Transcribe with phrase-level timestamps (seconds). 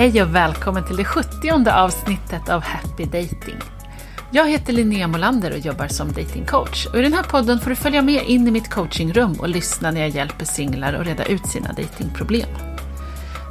[0.00, 3.58] Hej och välkommen till det 70 avsnittet av Happy Dating.
[4.30, 6.86] Jag heter Linnea Molander och jobbar som datingcoach.
[6.86, 9.90] Och I den här podden får du följa med in i mitt coachingrum och lyssna
[9.90, 12.48] när jag hjälper singlar att reda ut sina datingproblem.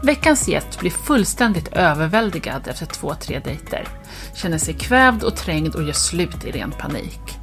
[0.04, 3.88] Veckans gäst blir fullständigt överväldigad efter två, tre dejter.
[4.36, 7.39] Känner sig kvävd och trängd och gör slut i ren panik.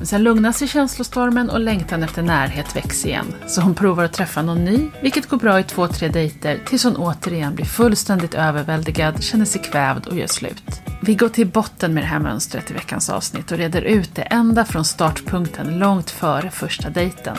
[0.00, 3.34] Men sen lugnar sig känslostormen och längtan efter närhet väcks igen.
[3.46, 6.84] Så hon provar att träffa någon ny, vilket går bra i två, tre dejter tills
[6.84, 10.80] hon återigen blir fullständigt överväldigad, känner sig kvävd och gör slut.
[11.02, 14.22] Vi går till botten med det här mönstret i veckans avsnitt och reder ut det
[14.22, 17.36] ända från startpunkten långt före första dejten.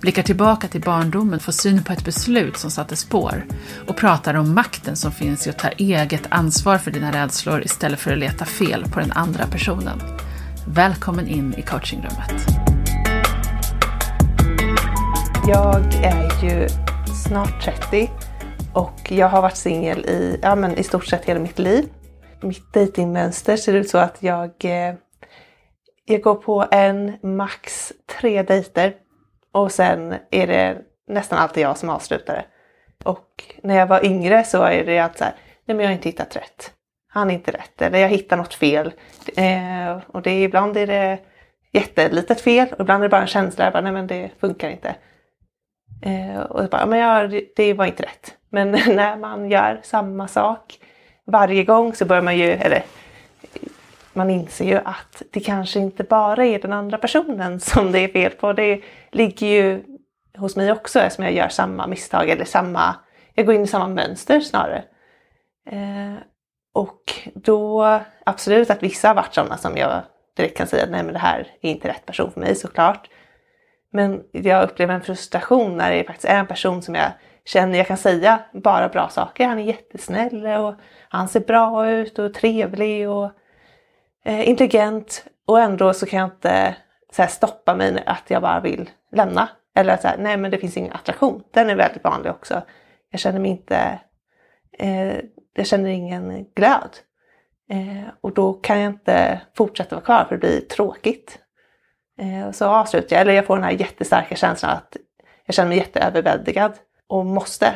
[0.00, 3.46] Blickar tillbaka till barndomen, får syn på ett beslut som satte spår
[3.86, 8.00] och pratar om makten som finns i att ta eget ansvar för dina rädslor istället
[8.00, 10.00] för att leta fel på den andra personen.
[10.66, 12.46] Välkommen in i coachingrummet.
[15.48, 16.68] Jag är ju
[17.26, 18.10] snart 30
[18.74, 21.88] och jag har varit singel i, ja, men i stort sett hela mitt liv.
[22.42, 24.94] Mitt dejtingmönster ser ut så att jag, eh,
[26.04, 28.94] jag går på en, max tre dejter
[29.52, 32.44] och sen är det nästan alltid jag som avslutar det.
[33.04, 35.34] Och när jag var yngre så är det att så här,
[35.66, 36.72] nej men jag har inte hittat rätt
[37.14, 38.92] han är inte rätt eller jag hittar något fel.
[39.36, 41.18] Eh, och det är, ibland är det
[41.72, 44.70] jättelitet fel och ibland är det bara en känsla, jag bara, nej men det funkar
[44.70, 44.94] inte.
[46.02, 48.34] Eh, och bara, men jag, det var inte rätt.
[48.48, 50.78] Men när man gör samma sak
[51.24, 52.82] varje gång så börjar man ju, eller
[54.12, 58.08] man inser ju att det kanske inte bara är den andra personen som det är
[58.08, 58.52] fel på.
[58.52, 59.82] Det ligger ju
[60.36, 62.94] hos mig också eftersom jag gör samma misstag eller samma,
[63.34, 64.84] jag går in i samma mönster snarare.
[65.70, 66.14] Eh,
[66.72, 70.02] och då absolut att vissa har varit sådana som jag
[70.36, 73.08] direkt kan säga att nej men det här är inte rätt person för mig såklart.
[73.92, 77.12] Men jag upplever en frustration när det faktiskt är en person som jag
[77.44, 79.46] känner jag kan säga bara bra saker.
[79.46, 80.74] Han är jättesnäll och
[81.08, 83.30] han ser bra ut och trevlig och
[84.24, 85.24] eh, intelligent.
[85.46, 86.76] Och ändå så kan jag inte
[87.12, 89.48] så här, stoppa mig att jag bara vill lämna.
[89.74, 91.42] Eller att nej men det finns ingen attraktion.
[91.50, 92.62] Den är väldigt vanlig också.
[93.10, 94.00] Jag känner mig inte
[94.78, 95.16] eh,
[95.54, 96.96] jag känner ingen glöd.
[97.70, 101.38] Eh, och då kan jag inte fortsätta vara kvar för det blir tråkigt.
[102.18, 104.96] Eh, så avslutar jag, eller jag får den här jättestarka känslan att
[105.46, 106.72] jag känner mig jätteöverväldigad
[107.06, 107.74] och måste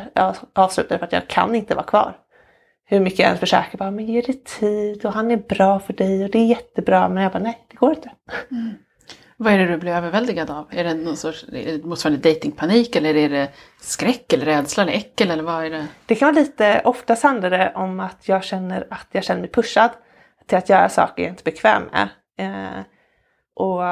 [0.55, 2.17] avsluta för att jag kan inte vara kvar.
[2.85, 5.93] Hur mycket jag än försöker, bara, men ge det tid och han är bra för
[5.93, 7.09] dig och det är jättebra.
[7.09, 8.11] Men jag bara, nej det går inte.
[8.51, 8.75] Mm.
[9.37, 10.67] Vad är det du blir överväldigad av?
[10.71, 11.45] Är det någon sorts
[11.83, 13.49] motsvarande datingpanik eller är det
[13.81, 15.87] skräck eller rädsla eller äckel eller vad är det?
[16.07, 19.51] Det kan vara lite, oftast handlar det om att jag känner att jag känner mig
[19.51, 19.91] pushad
[20.47, 22.09] till att göra saker jag inte är bekväm med.
[22.39, 22.83] Eh,
[23.55, 23.83] och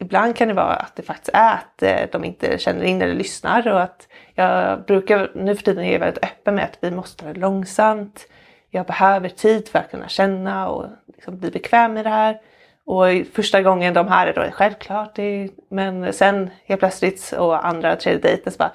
[0.00, 3.14] ibland kan det vara att det faktiskt är att eh, de inte känner in eller
[3.14, 6.90] lyssnar och att jag brukar, nu för tiden är jag väldigt öppen med att vi
[6.90, 8.28] måste ta det långsamt.
[8.70, 12.40] Jag behöver tid för att kunna känna och liksom bli bekväm med det här.
[12.86, 17.96] Och första gången de här är då självklart, det, men sen helt plötsligt och andra
[17.96, 18.72] tredje dejten så bara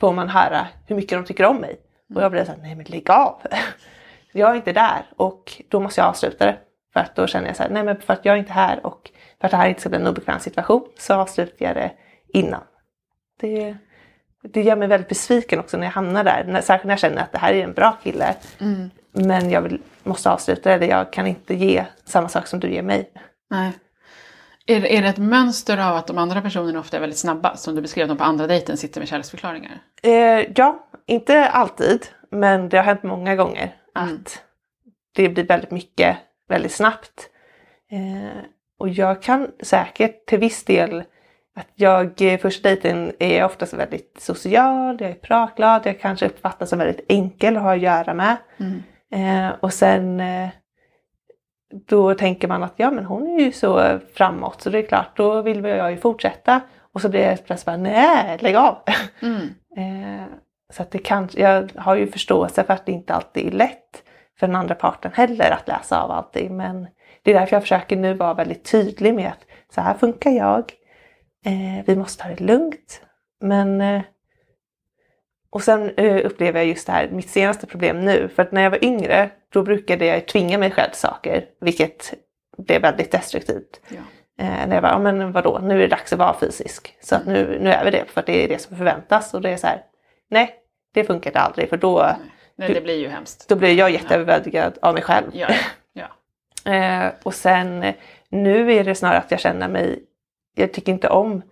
[0.00, 1.76] får man höra hur mycket de tycker om mig.
[2.14, 3.42] Och jag blir såhär, nej men lägg av!
[4.34, 6.56] Jag är inte där och då måste jag avsluta det.
[6.92, 8.86] För att då känner jag så här, nej men för att jag är inte här
[8.86, 11.92] och för att det här inte ska bli en obekväm situation så avslutar jag det
[12.28, 12.60] innan.
[13.40, 13.76] Det,
[14.42, 17.32] det gör mig väldigt besviken också när jag hamnar där, särskilt när jag känner att
[17.32, 18.34] det här är en bra kille.
[18.60, 18.90] Mm.
[19.12, 22.82] Men jag vill, måste avsluta det, jag kan inte ge samma sak som du ger
[22.82, 23.10] mig.
[23.52, 23.72] Nej.
[24.66, 27.74] Är, är det ett mönster av att de andra personerna ofta är väldigt snabba, som
[27.74, 29.78] du beskrev, de på andra dejten sitter med kärleksförklaringar?
[30.02, 34.14] Eh, ja, inte alltid, men det har hänt många gånger mm.
[34.14, 34.42] att
[35.14, 36.16] det blir väldigt mycket
[36.48, 37.28] väldigt snabbt.
[37.90, 38.42] Eh,
[38.78, 41.04] och jag kan säkert till viss del
[41.56, 46.70] att jag eh, första dejten är oftast väldigt social, jag är pratglad, jag kanske uppfattas
[46.70, 48.36] som väldigt enkel att ha att göra med.
[48.56, 48.82] Mm.
[49.12, 50.48] Eh, och sen eh,
[51.72, 55.16] då tänker man att ja men hon är ju så framåt så det är klart
[55.16, 56.60] då vill jag ju fortsätta.
[56.94, 58.78] Och så blir jag plötsligt bara nej lägg av.
[59.22, 59.40] Mm.
[59.76, 60.26] eh,
[60.72, 64.02] så att det kan, jag har ju förståelse för att det inte alltid är lätt
[64.38, 66.56] för den andra parten heller att läsa av allting.
[66.56, 66.86] Men
[67.22, 70.72] det är därför jag försöker nu vara väldigt tydlig med att så här funkar jag.
[71.44, 73.02] Eh, vi måste ta det lugnt.
[73.40, 74.02] Men eh,
[75.52, 78.28] och sen uh, upplever jag just det här, mitt senaste problem nu.
[78.28, 82.14] För att när jag var yngre, då brukade jag tvinga mig själv saker, vilket
[82.58, 83.80] blev väldigt destruktivt.
[83.88, 83.96] Ja.
[84.44, 86.96] Uh, när jag bara, ja men vadå, nu är det dags att vara fysisk.
[87.00, 89.34] Så att nu, nu är vi det, för att det är det som förväntas.
[89.34, 89.82] Och det är så här,
[90.30, 90.54] nej,
[90.94, 91.98] det funkar aldrig för då...
[91.98, 93.48] Nej, nej det blir ju hemskt.
[93.48, 94.88] Då blir jag jätteöverväldigad ja.
[94.88, 95.30] av mig själv.
[95.32, 95.48] Ja.
[95.92, 97.06] Ja.
[97.06, 97.92] uh, och sen,
[98.28, 100.02] nu är det snarare att jag känner mig,
[100.54, 101.42] jag tycker inte om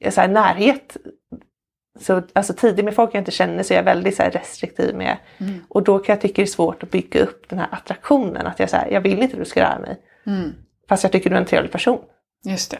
[0.00, 0.96] eh, så här, närhet
[2.00, 4.94] så alltså tidigt med folk jag inte känner så är jag väldigt så här, restriktiv
[4.94, 5.16] med.
[5.38, 5.64] Mm.
[5.68, 8.46] Och då kan jag tycka det är svårt att bygga upp den här attraktionen.
[8.46, 9.96] Att jag säger jag vill inte att du ska röra mig.
[10.26, 10.52] Mm.
[10.88, 12.00] Fast jag tycker du är en trevlig person.
[12.44, 12.78] Just det.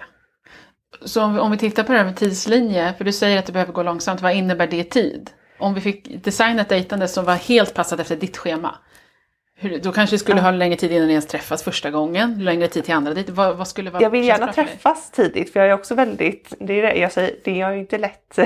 [1.04, 3.46] Så om vi, om vi tittar på det här med tidslinje, för du säger att
[3.46, 5.30] det behöver gå långsamt, vad innebär det i tid?
[5.58, 8.78] Om vi fick designa ett dejtande som var helt passat efter ditt schema,
[9.56, 12.68] hur, då kanske det skulle ha längre tid innan ni ens träffas första gången, längre
[12.68, 13.32] tid till andra dejter.
[13.32, 16.72] Vad, vad skulle vara Jag vill gärna träffas tidigt för jag är också väldigt, det
[16.72, 18.38] är det jag säger, det är ju inte lätt.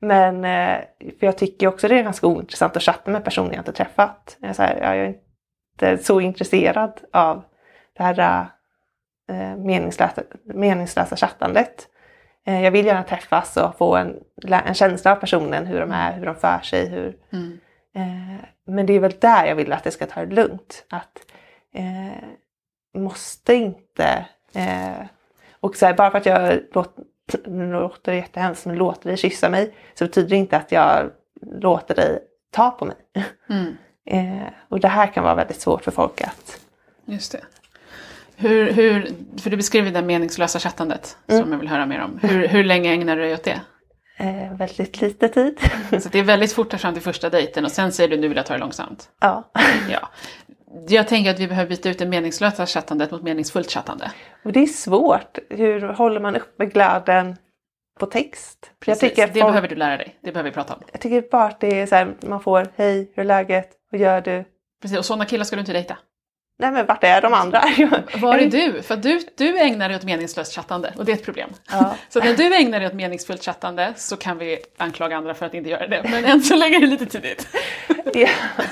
[0.00, 0.80] Men eh,
[1.18, 4.36] för jag tycker också det är ganska ointressant att chatta med personer jag inte träffat.
[4.40, 5.14] Jag är, så här, jag är
[5.72, 7.44] inte så intresserad av
[7.96, 8.46] det här
[9.30, 11.88] eh, meningslösa, meningslösa chattandet.
[12.46, 14.16] Eh, jag vill gärna träffas och få en,
[14.66, 16.88] en känsla av personen, hur de är, hur de för sig.
[16.88, 17.58] Hur, Mm.
[17.94, 20.84] eh, men det är väl där jag vill att det ska ta det lugnt.
[20.90, 21.18] Att
[21.74, 22.24] eh,
[22.94, 24.26] måste inte...
[24.54, 25.06] Eh,
[25.60, 27.04] och så här, bara för att jag låter,
[27.46, 31.10] nu låter det jättehemskt, men låter dig kyssa mig så betyder det inte att jag
[31.60, 32.18] låter dig
[32.50, 32.96] ta på mig.
[33.50, 33.76] Mm.
[34.10, 36.60] Eh, och det här kan vara väldigt svårt för folk att...
[37.04, 37.40] Just det.
[38.36, 41.42] Hur, hur, för du beskrev ju det meningslösa chattandet Mm.
[41.42, 42.18] som jag vill höra mer om.
[42.22, 43.60] Hur, hur länge ägnar du dig åt det?
[44.16, 45.60] Eh, väldigt lite tid.
[46.02, 48.36] Så det är väldigt fort fram till första dejten och sen säger du nu vill
[48.36, 49.08] jag ta det långsamt.
[49.20, 49.50] ja.
[49.90, 50.08] Ja.
[50.88, 54.10] Jag tänker att vi behöver byta ut det meningslösa chattandet mot meningsfullt chattande.
[54.44, 55.38] Och det är svårt.
[55.50, 57.36] Hur håller man uppe glöden
[58.00, 58.58] på text?
[58.84, 60.18] För Jag Precis, tycker, det folk, behöver du lära dig.
[60.22, 60.82] Det behöver vi prata om.
[60.92, 64.00] jag tycker bara att det är så här, man får hej, hur är läget, vad
[64.00, 64.44] gör du?
[64.82, 65.96] Precis, och sådana killar ska du inte dejta.
[66.60, 67.62] Nej men vart är de andra?
[68.14, 68.82] Var är du?
[68.82, 71.50] För du, du ägnar dig åt meningslöst chattande och det är ett problem.
[71.70, 71.94] Ja.
[72.08, 75.54] Så när du ägnar dig åt meningsfullt chattande så kan vi anklaga andra för att
[75.54, 76.02] inte göra det.
[76.10, 77.48] Men än så länge är det lite tidigt.
[78.14, 78.28] Ja.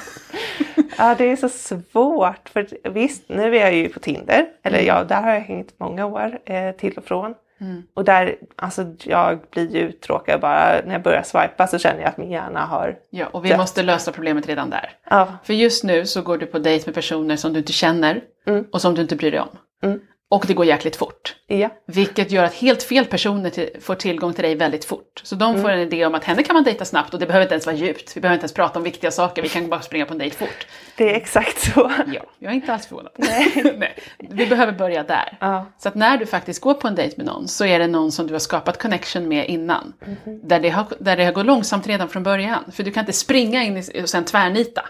[0.98, 2.48] ja, det är så svårt.
[2.48, 4.46] För visst, nu är jag ju på Tinder.
[4.62, 7.34] Eller ja, där har jag hängt många år eh, till och från.
[7.60, 7.82] Mm.
[7.94, 12.08] Och där, alltså jag blir ju uttråkad bara när jag börjar swipa så känner jag
[12.08, 12.96] att min hjärna har...
[13.10, 13.58] Ja, och vi Dött.
[13.58, 14.90] måste lösa problemet redan där.
[15.10, 18.20] Ja, För just nu så går du på dejt med personer som du inte känner
[18.46, 18.64] Mm.
[18.72, 19.48] och som du inte bryr dig om.
[19.82, 20.00] Mm.
[20.28, 21.36] Och det går jäkligt fort.
[21.46, 25.20] ja, Vilket gör att helt fel personer till, får tillgång till dig väldigt fort.
[25.22, 27.44] Så de får en idé om att henne kan man dejta snabbt och det behöver
[27.44, 28.16] inte ens vara djupt.
[28.16, 30.36] Vi behöver inte ens prata om viktiga saker, vi kan bara springa på en dejt
[30.36, 30.66] fort.
[30.96, 31.92] det är exakt så.
[32.06, 33.12] Ja, jag är inte alls förvånad.
[33.16, 33.52] Nej.
[33.78, 33.94] Nej.
[34.18, 35.38] Vi behöver börja där.
[35.40, 37.86] Ja, Så att när du faktiskt går på en dejt med någon så är det
[37.86, 39.92] någon som du har skapat connection med innan.
[40.42, 42.64] Där, det har, där det har gått långsamt redan från början.
[42.72, 44.82] För du kan inte springa in i, och sen tvärnita.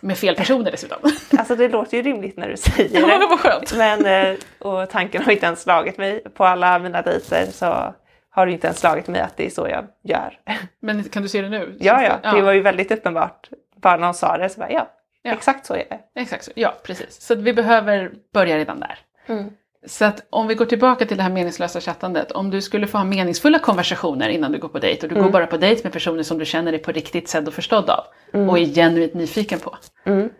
[0.00, 0.98] Med fel personer dessutom.
[1.38, 3.18] alltså det låter ju rimligt när du säger Ja, det.
[3.18, 3.72] det var skönt.
[3.76, 6.20] Men, eh, och tanken har inte ens slagit mig.
[6.34, 7.94] På alla mina dejter så
[8.30, 10.38] har det inte ens slagit mig att det är så jag gör.
[10.82, 11.76] Men kan du se det nu?
[11.80, 13.48] Ja, ja, det var ju väldigt uppenbart.
[13.76, 14.90] Bara någon sa det så bara, ja,
[15.22, 15.32] Ja.
[15.32, 16.20] exakt så är det.
[16.20, 17.20] Exakt så, ja precis.
[17.20, 18.98] Så vi behöver börja redan där.
[19.26, 19.50] Mm.
[19.86, 22.32] Så att om vi går tillbaka till det här meningslösa chattandet.
[22.32, 25.26] Om du skulle få ha meningsfulla konversationer innan du går på dejt och du Mm.
[25.26, 27.90] går bara på dejt med personer som du känner dig på riktigt sedd och förstådd
[27.90, 28.04] av
[28.48, 29.76] och är genuint nyfiken på.
[30.06, 30.30] Mm.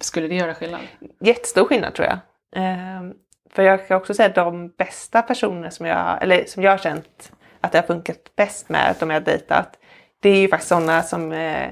[0.00, 0.80] Skulle det göra skillnad?
[1.20, 2.18] Jättestor skillnad tror jag.
[2.56, 3.12] Ehm,
[3.50, 6.78] för jag kan också säga att de bästa personer som jag, eller som jag har
[6.78, 9.78] känt att det har funkat bäst med, de jag har dejtat,
[10.22, 11.70] det är ju faktiskt sådana som eh,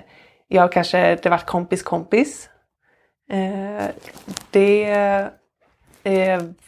[0.48, 2.50] jag kanske, det varit kompis kompis.
[3.30, 3.84] Eh,
[4.50, 4.84] det,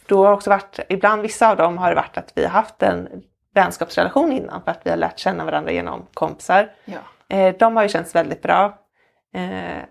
[0.07, 2.83] då har också varit, ibland vissa av dem har det varit att vi har haft
[2.83, 3.23] en
[3.55, 6.71] vänskapsrelation innan för att vi har lärt känna varandra genom kompisar.
[6.85, 6.99] Ja.
[7.37, 8.79] Eh, de har ju känts väldigt bra.
[9.35, 9.85] Eh,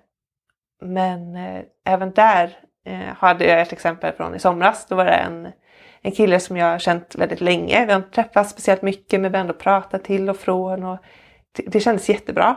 [0.82, 4.86] men eh, även där eh, hade jag ett exempel från i somras.
[4.86, 5.52] Då var det en,
[6.02, 7.86] en kille som jag har känt väldigt länge.
[7.86, 10.84] Vi har inte träffats speciellt mycket men vi har ändå pratat till och från.
[10.84, 10.98] Och
[11.52, 12.56] det, det kändes jättebra.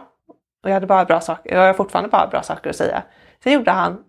[0.63, 3.03] Och jag hade bara bra saker, jag har fortfarande bara bra saker att säga.
[3.43, 4.05] Sen gjorde han,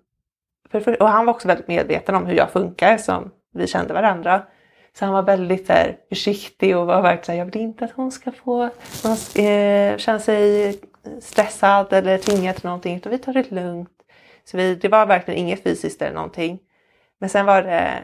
[1.00, 4.42] och han var också väldigt medveten om hur jag funkar som vi kände varandra.
[4.94, 7.86] Så han var väldigt så här, försiktig och var verkligen så här, jag vill inte
[7.86, 8.70] att hon ska få
[9.04, 10.80] hon, eh, känna sig
[11.22, 13.90] stressad eller tvingad till någonting utan vi tar det lugnt.
[14.44, 16.60] Så vi, det var verkligen inget fysiskt eller någonting.
[17.20, 18.04] Men sen var det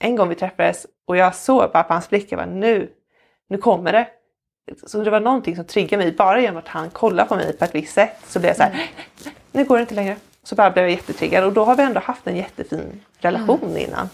[0.00, 2.90] en gång vi träffades och jag såg bara på hans blick, jag bara nu,
[3.48, 4.08] nu kommer det.
[4.86, 7.64] Så det var någonting som triggade mig bara genom att han kollade på mig på
[7.64, 8.16] ett visst sätt.
[8.26, 8.90] Så blev jag så här,
[9.52, 10.16] nu går det inte längre.
[10.42, 14.08] Så bara blev jag jättetriggad och då har vi ändå haft en jättefin relation innan.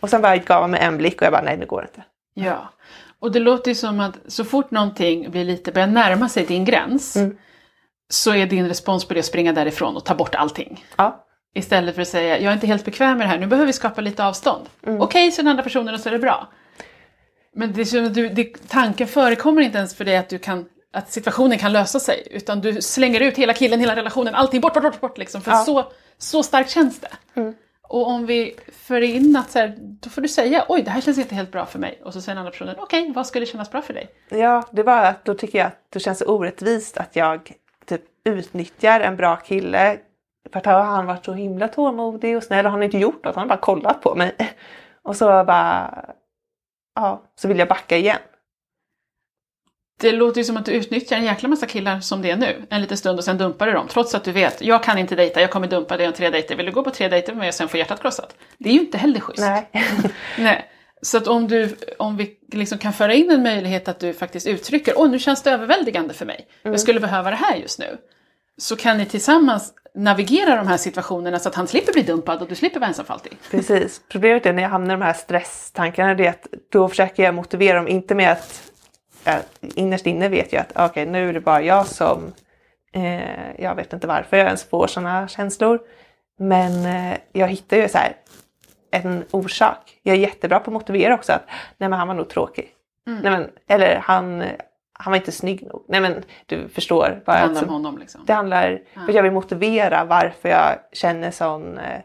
[0.00, 1.88] Och sen bara gav han mig en blick och jag bara nej nu går det
[1.88, 2.02] inte.
[2.34, 2.70] Ja.
[3.18, 6.64] Och det låter ju som att så fort någonting blir lite, börjar närma sig din
[6.64, 7.36] gräns Mm.
[8.10, 10.84] så är din respons på det att springa därifrån och ta bort allting.
[10.96, 13.66] Ja, Istället för att säga, jag är inte helt bekväm med det här, nu behöver
[13.66, 14.68] vi skapa lite avstånd.
[14.86, 15.00] Mm.
[15.00, 16.48] Okej, så den andra personen och så är det bra.
[17.54, 21.72] Men det det, tanken förekommer inte ens för dig att, du kan, att situationen kan
[21.72, 22.28] lösa sig.
[22.30, 25.40] Utan du slänger ut hela killen, hela relationen, allting bort, bort, bort, bort liksom.
[25.40, 25.56] För Ja.
[25.56, 27.10] så, så starkt känns det.
[27.34, 27.54] Mm.
[27.82, 31.00] Och om vi för in att så här, då får du säga oj det här
[31.00, 32.00] känns inte helt bra för mig.
[32.04, 34.08] Och så säger den andra personen okej okay, vad skulle kännas bra för dig?
[34.28, 37.52] Ja, det var att då tycker jag att det känns orättvist att jag
[37.86, 39.98] typ utnyttjar en bra kille.
[40.52, 43.24] För att har han varit så himla tålmodig och snäll och han har inte gjort
[43.24, 44.34] något, han har bara kollat på mig.
[45.02, 46.04] Och så bara,
[46.94, 48.18] ja, så vill jag backa igen.
[50.00, 52.66] Det låter ju som att du utnyttjar en jäkla massa killar som det är nu,
[52.70, 53.88] en liten stund och sen dumpar du dem.
[53.88, 56.56] Trots att du vet, jag kan inte dejta, jag kommer dumpa dig om tre dejter.
[56.56, 58.34] Vill du gå på tre dejter med mig och sen få hjärtat krossat?
[58.58, 59.40] Det är ju inte heller schysst.
[59.40, 59.70] Nej.
[60.38, 60.70] Nej.
[61.02, 64.46] Så att om, du, om vi liksom kan föra in en möjlighet att du faktiskt
[64.46, 66.72] uttrycker, åh nu känns det överväldigande för mig, mm.
[66.72, 67.96] jag skulle behöva det här just nu.
[68.58, 72.48] Så kan ni tillsammans navigera de här situationerna så att han slipper bli dumpad och
[72.48, 73.32] du slipper vara ensam för alltid.
[73.50, 74.00] Precis.
[74.08, 77.34] Problemet är när jag hamnar i de här stresstankarna, det är att då försöker jag
[77.34, 78.69] motivera dem, inte med att
[79.24, 82.32] jag, innerst inne vet jag att okej okay, nu är det bara jag som,
[82.92, 85.80] eh, jag vet inte varför jag ens får sådana känslor.
[86.38, 88.16] Men eh, jag hittar ju så här,
[88.90, 89.98] en orsak.
[90.02, 91.44] Jag är jättebra på att motivera också att
[91.78, 92.68] nej men han var nog tråkig.
[93.06, 93.20] Mm.
[93.22, 94.44] Nej, men, eller han,
[94.92, 95.84] han var inte snygg nog.
[95.88, 97.22] Nej men du förstår.
[97.26, 98.20] Bara, det handlar om honom liksom?
[98.26, 99.00] Det handlar, ja.
[99.06, 102.00] för jag vill motivera varför jag känner sån eh,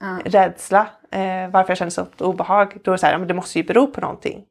[0.00, 0.18] ja.
[0.24, 0.86] rädsla.
[1.10, 2.78] Eh, varför jag känner sånt obehag.
[2.84, 4.44] Då är det så här, men det måste ju bero på någonting.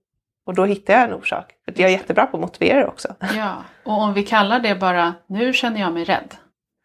[0.46, 1.52] Och då hittar jag en orsak.
[1.66, 3.16] För jag är jättebra på att motivera också.
[3.36, 6.36] Ja, och om vi kallar det bara, nu känner jag mig rädd.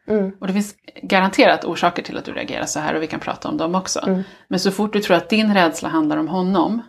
[0.08, 0.32] Mm.
[0.40, 3.48] Och det finns garanterat orsaker till att du reagerar så här och vi kan prata
[3.48, 4.00] om dem också.
[4.06, 4.22] Mm.
[4.48, 6.82] Men så fort du tror att din rädsla handlar om honom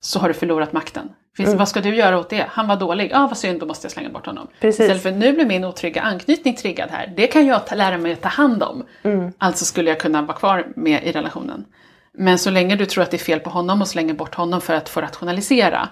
[0.00, 1.08] så har du förlorat makten.
[1.36, 1.58] Finns, mm.
[1.58, 2.46] Vad ska du göra åt det?
[2.48, 4.48] Han var dålig, ah, vad synd, då måste jag slänga bort honom.
[4.60, 4.80] Precis.
[4.80, 8.12] Istället för nu blir min otrygga anknytning triggad här, det kan jag ta, lära mig
[8.12, 8.86] att ta hand om.
[9.02, 9.32] Mm.
[9.38, 11.64] Alltså skulle jag kunna vara kvar med i relationen.
[12.12, 14.60] Men så länge du tror att det är fel på honom och slänger bort honom
[14.60, 15.88] för att få rationalisera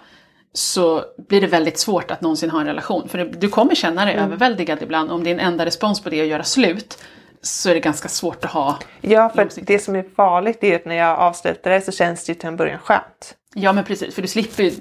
[0.55, 3.09] så blir det väldigt svårt att någonsin ha en relation.
[3.09, 4.25] För du kommer känna dig mm.
[4.25, 5.11] överväldigad ibland.
[5.11, 6.99] Om din enda respons på det är att göra slut
[7.43, 10.85] så är det ganska svårt att ha Ja, för det som är farligt är att
[10.85, 13.35] när jag avslutar det så känns det ju till en början skönt.
[13.55, 14.73] Ja men precis, för du slipper ju,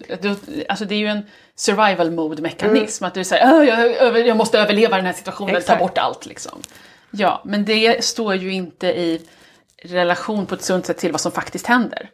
[0.69, 1.25] alltså det är ju en
[1.55, 3.03] survival mode mekanism.
[3.03, 3.07] Mm.
[3.07, 5.79] Att du säger jag, jag måste överleva den här situationen, Exakt.
[5.79, 6.59] ta bort allt liksom.
[7.11, 9.21] Ja, men det står ju inte i
[9.83, 12.09] relation på ett sunt sätt till vad som faktiskt händer.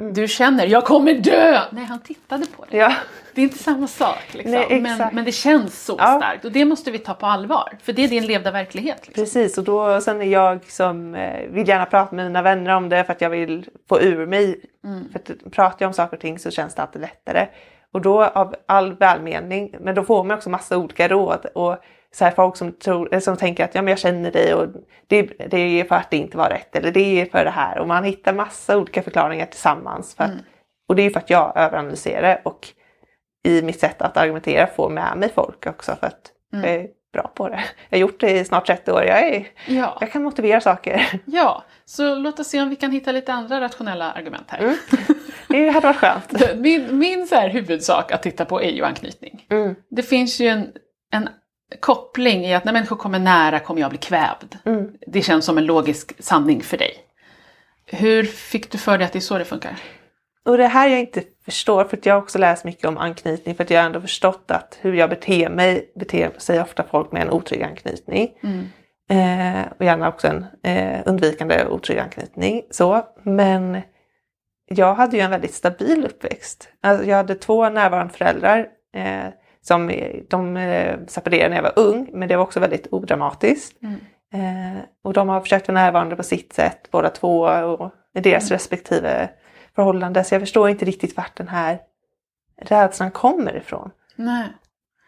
[0.00, 0.12] Mm.
[0.12, 1.60] Du känner, jag kommer dö!
[1.70, 2.80] Nej, han tittade på dig.
[2.80, 2.92] Ja.
[3.34, 4.24] Det är inte samma sak.
[4.32, 4.52] Liksom.
[4.52, 6.16] Nej, men, men, det känns så ja.
[6.16, 7.78] starkt och det måste vi ta på allvar.
[7.82, 9.06] För det är din levda verklighet.
[9.06, 9.24] Liksom.
[9.24, 12.88] Precis, och då, sen är jag som eh, vill gärna prata med mina vänner om
[12.88, 14.60] det för att jag vill få ur mig.
[14.84, 15.08] Mm.
[15.12, 17.46] För att pratar jag om saker och ting så känns det alltid lättare.
[17.92, 21.46] Och då av all välmening, men då får man också massa olika råd.
[21.54, 21.76] Och
[22.12, 24.68] så här folk som, tror, som tänker att ja, men jag känner dig och
[25.06, 27.78] det, det är för att det inte var rätt eller det är för det här.
[27.78, 30.14] Och man hittar massa olika förklaringar tillsammans.
[30.14, 30.44] För att, mm.
[30.88, 32.68] Och det är för att jag överanalyserar och
[33.44, 36.64] i mitt sätt att argumentera får med mig folk också för att mm.
[36.64, 37.64] jag är bra på det.
[37.88, 39.04] Jag har gjort det i snart 30 år.
[39.04, 39.98] Jag, är, ja.
[40.00, 41.20] jag kan motivera saker.
[41.24, 44.58] Ja, så låt oss se om vi kan hitta lite andra rationella argument här.
[44.58, 44.76] Mm.
[45.48, 46.56] Det hade varit skönt.
[46.56, 49.46] Min, min så huvudsak att titta på är ju anknytning.
[49.50, 49.74] Mm.
[49.90, 50.72] Det finns ju en,
[51.12, 51.28] en
[51.80, 54.56] koppling i att när människor kommer nära kommer jag bli kvävd.
[54.64, 54.90] Mm.
[55.06, 56.94] Det känns som en logisk sanning för dig.
[57.86, 59.76] Hur fick du för dig att det är så det funkar?
[60.44, 63.64] Och det här jag inte förstår, för jag har också läst mycket om anknytning, för
[63.64, 67.22] att jag har ändå förstått att hur jag beter mig beter sig ofta folk med
[67.22, 68.30] en otrygg anknytning.
[68.42, 68.66] Mm.
[69.08, 72.62] Eh, och gärna också en eh, undvikande otrygg anknytning.
[72.70, 73.04] Så.
[73.22, 73.80] Men
[74.68, 76.68] jag hade ju en väldigt stabil uppväxt.
[76.80, 78.66] Alltså, jag hade två närvarande föräldrar.
[78.94, 79.26] Eh,
[79.66, 79.92] som,
[80.28, 83.82] de eh, separerade när jag var ung, men det var också väldigt odramatiskt.
[83.82, 83.96] Mm.
[84.32, 88.44] Eh, och de har försökt vara närvarande på sitt sätt, båda två, och i deras
[88.44, 88.54] mm.
[88.54, 89.28] respektive
[89.74, 90.24] förhållande.
[90.24, 91.78] Så jag förstår inte riktigt vart den här
[92.62, 93.90] rädslan kommer ifrån.
[94.16, 94.48] Nej.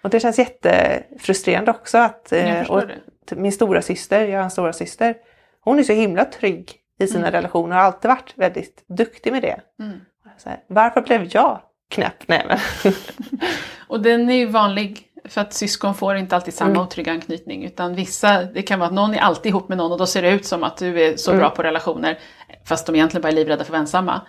[0.03, 2.83] Och det känns jättefrustrerande också att eh, och
[3.31, 5.15] min stora syster, jag har en stora syster,
[5.61, 7.33] hon är så himla trygg i sina mm.
[7.33, 9.61] relationer och har alltid varit väldigt duktig med det.
[9.81, 10.01] Mm.
[10.45, 12.29] Här, varför blev jag knäpp?
[12.29, 12.93] Nej, men.
[13.87, 16.83] och den är ju vanlig för att syskon får inte alltid samma mm.
[16.83, 19.99] otrygga anknytning utan vissa, det kan vara att någon är alltid ihop med någon och
[19.99, 21.41] då ser det ut som att du är så mm.
[21.41, 22.19] bra på relationer
[22.65, 24.21] fast de egentligen bara är livrädda för ensamma.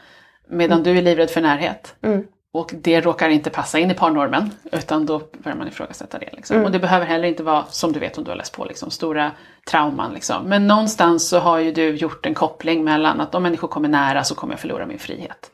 [0.50, 0.84] Medan mm.
[0.84, 1.96] du är livrädd för närhet.
[2.01, 2.24] Mm.
[2.51, 6.30] Och det råkar inte passa in i parnormen utan då börjar man ifrågasätta det.
[6.34, 6.56] Liksom.
[6.56, 6.66] Mm.
[6.66, 8.92] Och det behöver heller inte vara, som du vet om du har läst på, liksom,
[8.92, 9.32] stora
[9.72, 10.13] trauman.
[10.13, 10.46] Liksom.
[10.46, 14.24] Men någonstans så har ju du gjort en koppling mellan att om människor kommer nära
[14.24, 15.51] så kommer jag förlora min frihet.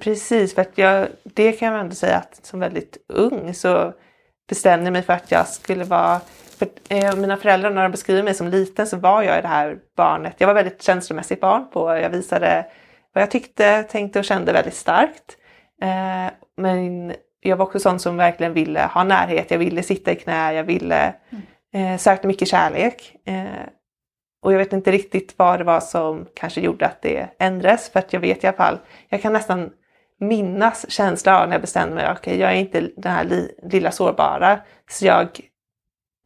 [0.00, 3.92] Precis, för att jag, det kan jag ändå säga att som väldigt ung så
[4.48, 6.20] bestämde jag mig för att jag skulle vara
[6.58, 9.78] för, eh, mina föräldrar när de beskriver mig som liten så var jag det här
[9.96, 10.34] barnet.
[10.38, 11.70] Jag var väldigt känslomässigt barn.
[11.72, 11.96] på.
[11.96, 12.66] Jag visade
[13.12, 15.36] vad jag tyckte, tänkte och kände väldigt starkt.
[15.82, 19.50] Eh, men jag var också sån som verkligen ville ha närhet.
[19.50, 21.14] Jag ville sitta i knä, jag ville
[21.72, 21.92] mm.
[21.92, 23.16] eh, sökte mycket kärlek.
[23.24, 23.44] Eh,
[24.42, 27.98] och jag vet inte riktigt vad det var som kanske gjorde att det ändrades för
[27.98, 28.78] att jag vet i alla fall,
[29.08, 29.70] jag kan nästan
[30.20, 33.54] minnas känslan av när jag bestämde mig, okej okay, jag är inte den här li,
[33.62, 34.60] lilla sårbara
[34.90, 35.40] så jag,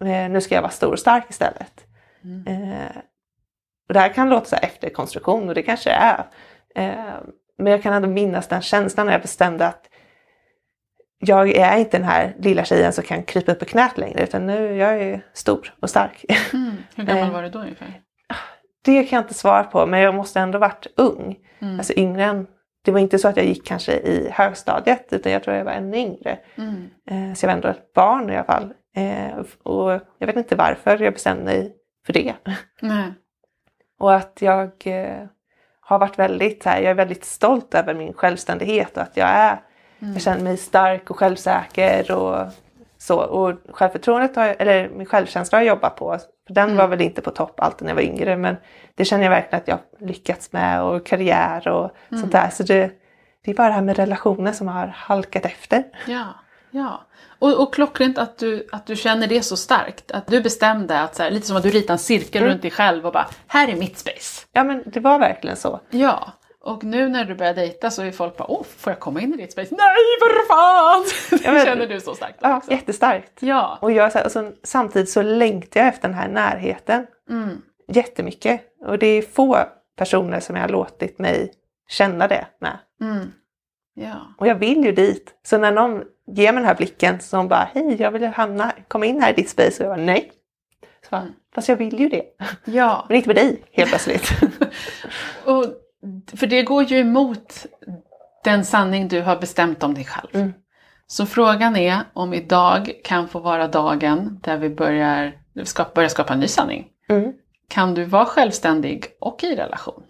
[0.04, 1.84] eh, nu ska jag vara stor och stark istället.
[2.24, 2.46] Mm.
[2.46, 2.96] Eh,
[3.88, 6.24] och det här kan låta så här efterkonstruktion och det kanske är.
[6.74, 7.14] Eh,
[7.58, 9.88] men jag kan ändå minnas den känslan när jag bestämde att
[11.18, 14.46] jag är inte den här lilla tjejen som kan krypa upp i knät längre utan
[14.46, 16.24] nu jag är stor och stark.
[16.52, 16.76] Mm.
[16.94, 18.00] Hur gammal var du då ungefär?
[18.84, 21.38] Det kan jag inte svara på men jag måste ändå varit ung.
[21.58, 21.78] Mm.
[21.78, 22.46] Alltså yngre än,
[22.84, 25.72] det var inte så att jag gick kanske i högstadiet utan jag tror jag var
[25.72, 26.38] ännu yngre.
[26.56, 26.90] Mm.
[27.10, 28.74] Eh, så jag var ändå ett barn i alla fall.
[28.96, 32.34] Eh, och jag vet inte varför jag bestämde mig för det.
[32.80, 33.12] Nej.
[33.98, 35.26] Och att jag eh,
[35.80, 39.60] har varit väldigt, här, jag är väldigt stolt över min självständighet och att jag är,
[39.98, 40.12] mm.
[40.12, 42.46] jag känner mig stark och självsäker och
[43.02, 43.18] så.
[43.18, 46.18] Och självförtroendet, har, eller min självkänsla har jag jobbat på.
[46.48, 46.76] Den mm.
[46.76, 48.56] var väl inte på topp alltid när jag var yngre men
[48.94, 52.20] det känner jag verkligen att jag lyckats med och karriär och mm.
[52.20, 52.50] sånt där.
[52.50, 52.90] Så det,
[53.44, 55.84] det är bara det här med relationer som har halkat efter.
[56.06, 56.24] Ja,
[56.70, 57.06] ja.
[57.38, 60.10] Och, och klockrent att du, att du känner det så starkt.
[60.10, 62.52] Att du bestämde att, så här, lite som att du ritar en cirkel mm.
[62.52, 64.46] runt dig själv och bara, här är mitt space.
[64.52, 65.80] Ja men det var verkligen så.
[65.90, 66.32] Ja.
[66.64, 69.34] Och nu när du börjar dejta så är folk bara, åh, får jag komma in
[69.34, 69.74] i ditt space?
[69.74, 71.04] Nej för fan!
[71.54, 72.70] Men, känner du så starkt Ja, också.
[72.70, 73.32] jättestarkt.
[73.40, 73.78] Ja.
[73.80, 74.12] Och, jag,
[74.62, 77.06] samtidigt så längtar jag efter den här närheten.
[77.30, 77.62] Mm.
[77.88, 78.60] Jättemycket.
[78.86, 79.58] Och det är få
[79.96, 81.52] personer som jag har låtit mig
[81.88, 82.78] känna det med.
[83.00, 83.32] Mm.
[83.94, 84.34] Ja.
[84.38, 85.34] Och jag vill ju dit.
[85.46, 89.06] Så när någon ger mig den här blicken som bara, hej jag vill hamna, komma
[89.06, 89.84] in här i ditt space.
[89.84, 90.32] Och jag bara, nej.
[91.04, 91.32] Så bara, mm.
[91.54, 92.24] Fast jag vill ju det.
[92.64, 93.04] Ja.
[93.08, 94.30] Men inte med dig helt plötsligt.
[95.44, 95.64] och,
[96.36, 97.66] för det går ju emot
[98.44, 100.28] den sanning du har bestämt om dig själv.
[100.32, 100.52] Mm.
[101.06, 105.32] Så frågan är om idag kan få vara dagen där vi börjar
[105.64, 106.88] skapa, börjar skapa en ny sanning.
[107.08, 107.32] Mm.
[107.68, 110.02] Kan du vara självständig och i relation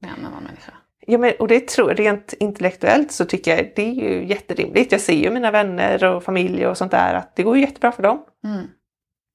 [0.00, 0.72] med en annan människa?
[1.06, 4.92] Ja, men, och det tror rent intellektuellt så tycker jag det är ju jätterimligt.
[4.92, 8.02] Jag ser ju mina vänner och familj och sånt där att det går jättebra för
[8.02, 8.24] dem.
[8.44, 8.68] Mm.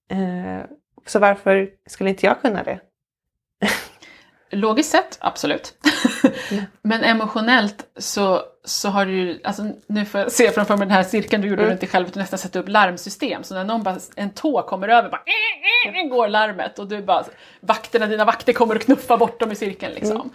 [0.09, 0.65] Eh,
[1.05, 2.79] så varför skulle inte jag kunna det?
[4.49, 5.73] Logiskt sett, absolut.
[6.51, 6.63] Mm.
[6.81, 11.03] Men emotionellt så, så har du alltså nu får jag se framför mig den här
[11.03, 11.71] cirkeln du gjorde mm.
[11.71, 13.43] runt dig själv, att du nästan sätter upp larmsystem.
[13.43, 17.01] Så när någon bara, en tå kommer över, bara äh, äh, går larmet och du
[17.01, 17.23] bara,
[17.59, 20.15] vakterna, dina vakter kommer och knuffar bort dem i cirkeln liksom.
[20.15, 20.29] Mm.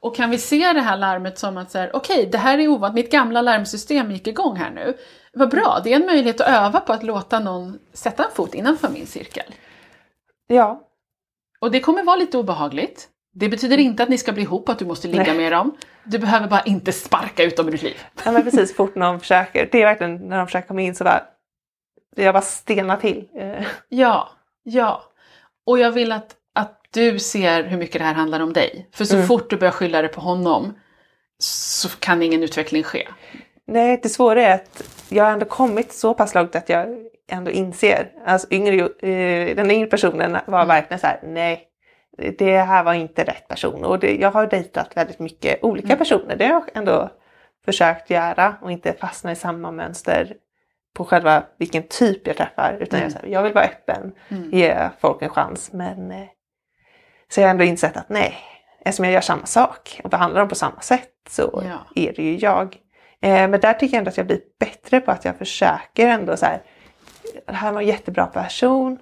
[0.00, 2.94] Och kan vi se det här larmet som att okej, okay, det här är ovant,
[2.94, 4.96] mitt gamla larmsystem gick igång här nu.
[5.32, 8.54] Vad bra, det är en möjlighet att öva på att låta någon sätta en fot
[8.54, 9.54] innanför min cirkel.
[10.46, 10.80] Ja.
[11.60, 13.08] Och det kommer vara lite obehagligt.
[13.34, 15.36] Det betyder inte att ni ska bli ihop, att du måste ligga Nej.
[15.36, 15.76] med dem.
[16.04, 18.02] Du behöver bara inte sparka ut dem ur ditt liv.
[18.24, 19.68] Ja men precis, fort någon försöker.
[19.72, 21.22] Det är verkligen när de försöker komma in så bara,
[22.16, 23.28] jag bara stelnar till.
[23.34, 23.66] Eh.
[23.88, 24.28] Ja,
[24.62, 25.02] ja.
[25.66, 26.36] Och jag vill att
[26.94, 28.88] du ser hur mycket det här handlar om dig.
[28.92, 29.26] För så mm.
[29.26, 30.74] fort du börjar skylla det på honom
[31.38, 33.08] så kan ingen utveckling ske.
[33.66, 36.86] Nej, det svåra är att jag har ändå kommit så pass långt att jag
[37.30, 38.12] ändå inser.
[38.26, 40.68] Alltså yngre, eh, den yngre personen var mm.
[40.68, 41.68] verkligen så här, nej,
[42.16, 43.84] det här var inte rätt person.
[43.84, 45.98] Och det, jag har dejtat väldigt mycket olika mm.
[45.98, 46.36] personer.
[46.36, 47.10] Det har jag ändå
[47.64, 50.36] försökt göra och inte fastna i samma mönster
[50.94, 52.78] på själva vilken typ jag träffar.
[52.80, 53.12] Utan mm.
[53.12, 54.50] jag, här, jag vill vara öppen, mm.
[54.52, 55.72] ge folk en chans.
[55.72, 56.26] Men eh,
[57.28, 58.34] så jag har ändå insett att nej,
[58.80, 61.86] eftersom jag gör samma sak och behandlar dem på samma sätt så ja.
[61.94, 62.76] är det ju jag.
[63.20, 66.36] Eh, men där tycker jag ändå att jag blir bättre på att jag försöker ändå
[66.36, 66.62] så här,
[67.46, 68.98] det här var en jättebra person,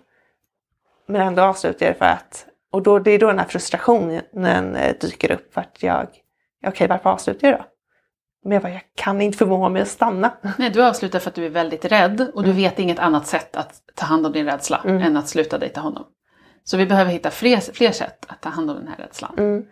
[1.06, 4.76] men ändå avslutar jag det för att, och då, det är då den här frustrationen
[4.76, 7.64] eh, dyker upp för att jag, okej okay, varför avslutar jag då?
[8.44, 10.32] Men jag bara, jag kan inte förmå mig att stanna.
[10.58, 12.62] Nej, du avslutar för att du är väldigt rädd och du mm.
[12.62, 15.02] vet inget annat sätt att ta hand om din rädsla mm.
[15.02, 16.04] än att sluta dejta honom.
[16.64, 19.34] Så vi behöver hitta fler, fler sätt att ta hand om den här rädslan.
[19.38, 19.64] Mm.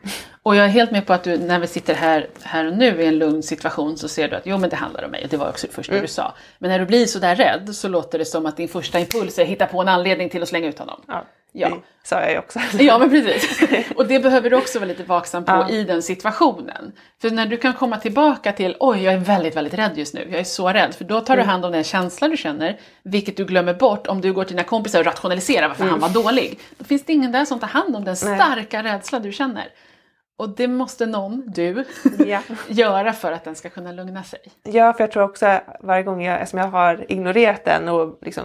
[0.43, 3.03] Och jag är helt med på att du, när vi sitter här, här och nu
[3.03, 5.25] i en lugn situation så ser du att jo men det handlar om mig.
[5.25, 6.03] Och det var också det första mm.
[6.03, 6.35] du sa.
[6.59, 9.43] Men när du blir sådär rädd så låter det som att din första impuls är
[9.43, 11.03] att hitta på en anledning till att slänga ut honom.
[11.09, 11.27] Ja.
[11.53, 11.69] Ja.
[11.69, 12.59] Det sa jag ju också.
[12.79, 13.61] Ja men precis.
[13.97, 15.71] Och det behöver du också vara lite vaksam på ja.
[15.71, 16.93] i den situationen.
[17.23, 20.27] För när du kan komma tillbaka till oj jag är väldigt väldigt rädd just nu,
[20.31, 20.95] jag är så rädd.
[20.95, 21.51] För då tar du mm.
[21.51, 24.69] hand om den känsla du känner, vilket du glömmer bort om du går till dina
[24.69, 25.93] kompisar och rationaliserar varför mm.
[25.93, 26.59] han var dålig.
[26.79, 28.93] Då finns det ingen där som tar hand om den starka Nej.
[28.93, 29.69] rädsla du känner.
[30.41, 31.85] Och det måste någon, du,
[32.27, 32.41] ja.
[32.69, 34.41] göra för att den ska kunna lugna sig.
[34.63, 38.45] Ja, för jag tror också varje gång jag, eftersom jag har ignorerat den och liksom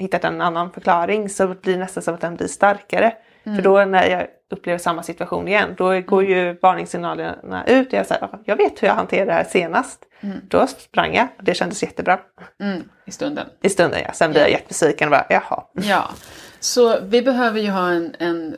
[0.00, 3.12] hittat en annan förklaring så blir det nästan som att den blir starkare.
[3.44, 3.56] Mm.
[3.56, 6.32] För då när jag upplever samma situation igen, då går mm.
[6.32, 10.04] ju varningssignalerna ut och jag säger jag vet hur jag hanterade det här senast.
[10.20, 10.36] Mm.
[10.48, 12.20] Då sprang jag och det kändes jättebra.
[12.60, 12.82] Mm.
[13.06, 13.46] I stunden?
[13.62, 15.64] I stunden ja, sen blir jag jättebesviken och bara jaha.
[15.72, 16.10] Ja,
[16.60, 18.56] Så vi behöver ju ha en, en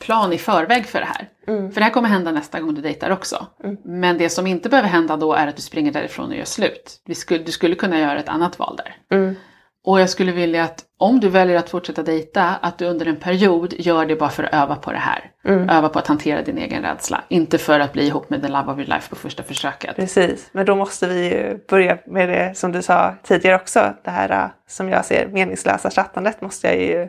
[0.00, 1.28] plan i förväg för det här.
[1.46, 1.72] Mm.
[1.72, 3.46] För det här kommer hända nästa gång du dejtar också.
[3.84, 7.02] Men det som inte behöver hända då är att du springer därifrån och gör slut.
[7.04, 9.16] Vi skulle, du skulle kunna göra ett annat val där.
[9.16, 9.36] Mm.
[9.84, 13.16] Och jag skulle vilja att om du väljer att fortsätta dejta, att du under en
[13.16, 15.30] period gör det bara för att öva på det här.
[15.44, 15.68] Mm.
[15.68, 17.24] Öva på att hantera din egen rädsla.
[17.28, 19.96] Inte för att bli ihop med the love of your life på första försöket.
[19.96, 23.94] Precis, men då måste vi ju börja med det som du sa tidigare också.
[24.04, 27.08] Det här äh, som jag ser meningslösa chattandet måste jag ju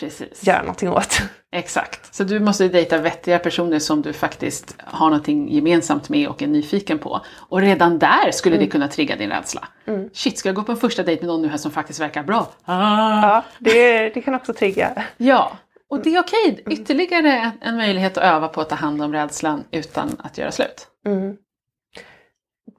[0.00, 0.46] Precis.
[0.46, 1.20] göra någonting åt.
[1.52, 2.14] Exakt.
[2.14, 6.46] Så du måste dejta vettiga personer som du faktiskt har någonting gemensamt med och är
[6.46, 7.20] nyfiken på.
[7.48, 9.68] Och redan där skulle det kunna trigga din rädsla.
[10.12, 12.22] Shit, ska jag gå på en första dejt med någon nu här som faktiskt verkar
[12.22, 12.48] bra?
[12.64, 13.22] Ah.
[13.22, 15.04] Ja, det, det kan också trigga.
[15.16, 15.52] Ja,
[15.90, 16.64] och det är okej.
[16.70, 20.52] Ytterligare en, en möjlighet att öva på att ta hand om rädslan utan att göra
[20.52, 20.86] slut.
[21.06, 21.36] Mm.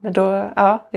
[0.00, 0.88] Men då, ja,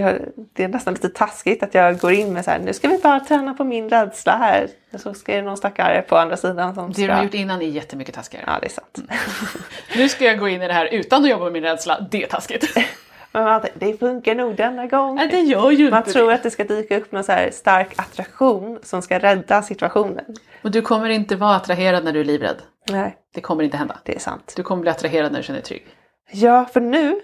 [0.53, 2.97] det är nästan lite taskigt att jag går in med så här, nu ska vi
[2.97, 4.67] bara träna på min rädsla här.
[4.93, 7.05] Och så ska det någon stackare på andra sidan som Det ska...
[7.07, 8.45] du har gjort innan är jättemycket taskigare.
[8.47, 8.99] Ja, det är sant.
[9.97, 12.07] Nu ska jag gå in i det här utan att jobba med min rädsla.
[12.11, 12.75] Det är taskigt.
[13.31, 15.15] Men man det funkar nog denna gång.
[15.15, 16.33] Nej, det gör ju Man tror det.
[16.35, 20.25] att det ska dyka upp någon så stark attraktion som ska rädda situationen.
[20.63, 22.57] Och du kommer inte vara attraherad när du är livrädd.
[22.89, 23.97] Nej, Det kommer inte hända.
[24.03, 24.53] det är sant.
[24.55, 25.87] Du kommer bli attraherad när du känner dig trygg.
[26.31, 27.21] Ja, för nu,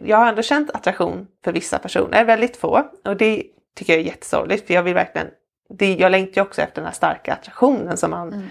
[0.00, 2.84] jag har ändå känt attraktion för vissa personer, väldigt få.
[3.04, 3.42] Och det
[3.76, 5.26] tycker jag är jättesorgligt för jag vill verkligen,
[5.78, 8.46] det, jag längtar ju också efter den här starka attraktionen som man Mm.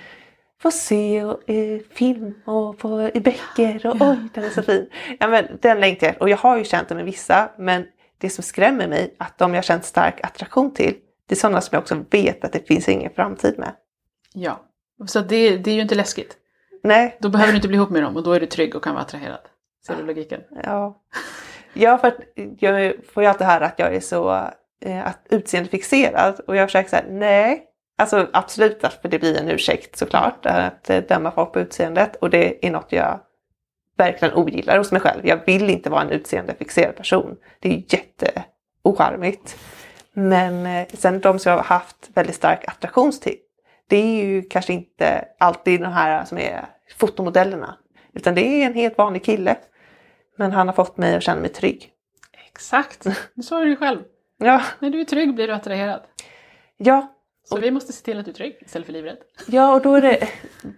[0.61, 4.89] får se och, i film och på, i böcker och oj den är så fin.
[5.19, 7.85] Ja, men den längtar jag och jag har ju känt det med vissa men
[8.17, 10.95] det som skrämmer mig att de jag känt stark attraktion till
[11.27, 13.71] det är sådana som jag också vet att det finns ingen framtid med.
[14.33, 14.61] Ja.
[15.07, 16.37] Så det, det är ju inte läskigt.
[16.83, 18.83] Nej, Då behöver du inte bli ihop med dem och då är du trygg och
[18.83, 19.39] kan vara attraherad.
[19.87, 20.41] Ser du logiken?
[20.63, 21.01] Ja,
[21.73, 22.17] ja för att
[22.59, 24.49] jag får ju alltid höra att jag är så
[24.81, 27.63] eh, utseendefixerad och jag försöker säga nej.
[27.97, 32.15] Alltså absolut, för det blir en ursäkt såklart eh, att eh, döma folk på utseendet
[32.15, 33.19] och det är något jag
[33.97, 35.27] verkligen ogillar hos mig själv.
[35.27, 37.37] Jag vill inte vara en utseendefixerad person.
[37.59, 39.57] Det är jätteocharmigt.
[40.13, 43.37] Men eh, sen de som jag har haft väldigt stark attraktion till,
[43.89, 46.65] det är ju kanske inte alltid de här som är
[46.97, 47.77] fotomodellerna.
[48.13, 49.55] Utan det är en helt vanlig kille.
[50.37, 51.91] Men han har fått mig att känna mig trygg.
[52.47, 53.05] Exakt.
[53.33, 53.99] Nu sa du det själv.
[54.39, 56.01] Ja, När du är trygg blir du attraherad.
[56.77, 59.17] ja, Så vi måste se till att du är trygg istället för livrädd.
[59.47, 60.27] ja och då är det,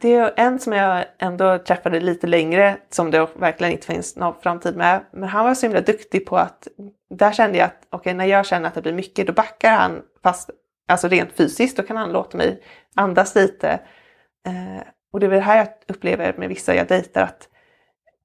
[0.01, 4.41] det är en som jag ändå träffade lite längre som det verkligen inte finns någon
[4.41, 5.01] framtid med.
[5.11, 6.67] Men han var så himla duktig på att,
[7.09, 10.01] där kände jag att okej när jag känner att det blir mycket då backar han
[10.23, 10.49] fast
[10.87, 12.63] alltså rent fysiskt då kan han låta mig
[12.95, 13.69] andas lite.
[14.47, 17.49] Eh, och det är väl det här jag upplever med vissa jag dejtar att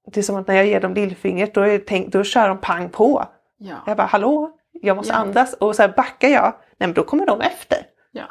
[0.06, 2.58] det är som att när jag ger dem lillfingret då, är tänkt, då kör de
[2.60, 3.24] pang på.
[3.58, 3.76] Ja.
[3.86, 5.16] Jag bara hallå, jag måste Ja.
[5.18, 6.44] andas och så här backar jag,
[6.78, 7.78] nej men då kommer de efter.
[8.12, 8.24] ja.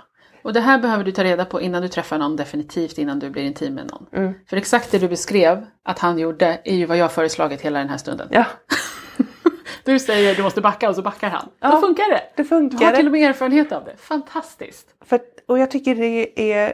[0.43, 3.29] Och det här behöver du ta reda på innan du träffar någon, definitivt innan du
[3.29, 4.05] blir intim med någon.
[4.13, 4.33] Mm.
[4.49, 7.89] För exakt det du beskrev att han gjorde är ju vad jag föreslagit hela den
[7.89, 8.27] här stunden.
[8.31, 8.45] Ja,
[9.85, 11.45] Du säger du måste backa och så backar han.
[11.45, 12.15] Då Ja, funkar det.
[12.35, 12.85] det Du funkar.
[12.85, 13.95] har till och med erfarenhet av det.
[13.97, 14.87] Fantastiskt.
[15.05, 16.73] För, och jag tycker det är...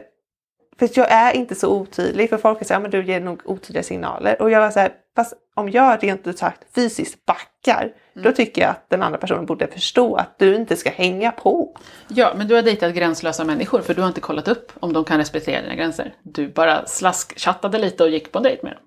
[0.80, 2.28] För jag är inte så otydlig.
[2.28, 4.42] För folk säger att du ger nog otydliga signaler.
[4.42, 7.92] Och jag var så här, fast om jag rent ut sagt fysiskt backar.
[8.14, 11.76] Då tycker jag att den andra personen borde förstå att du inte ska hänga på.
[12.08, 15.04] Ja, men du har dejtat gränslösa människor för du har inte kollat upp om de
[15.04, 16.14] kan respektera dina gränser.
[16.22, 18.82] Du bara slaskchattade lite och gick på en dejt med dem.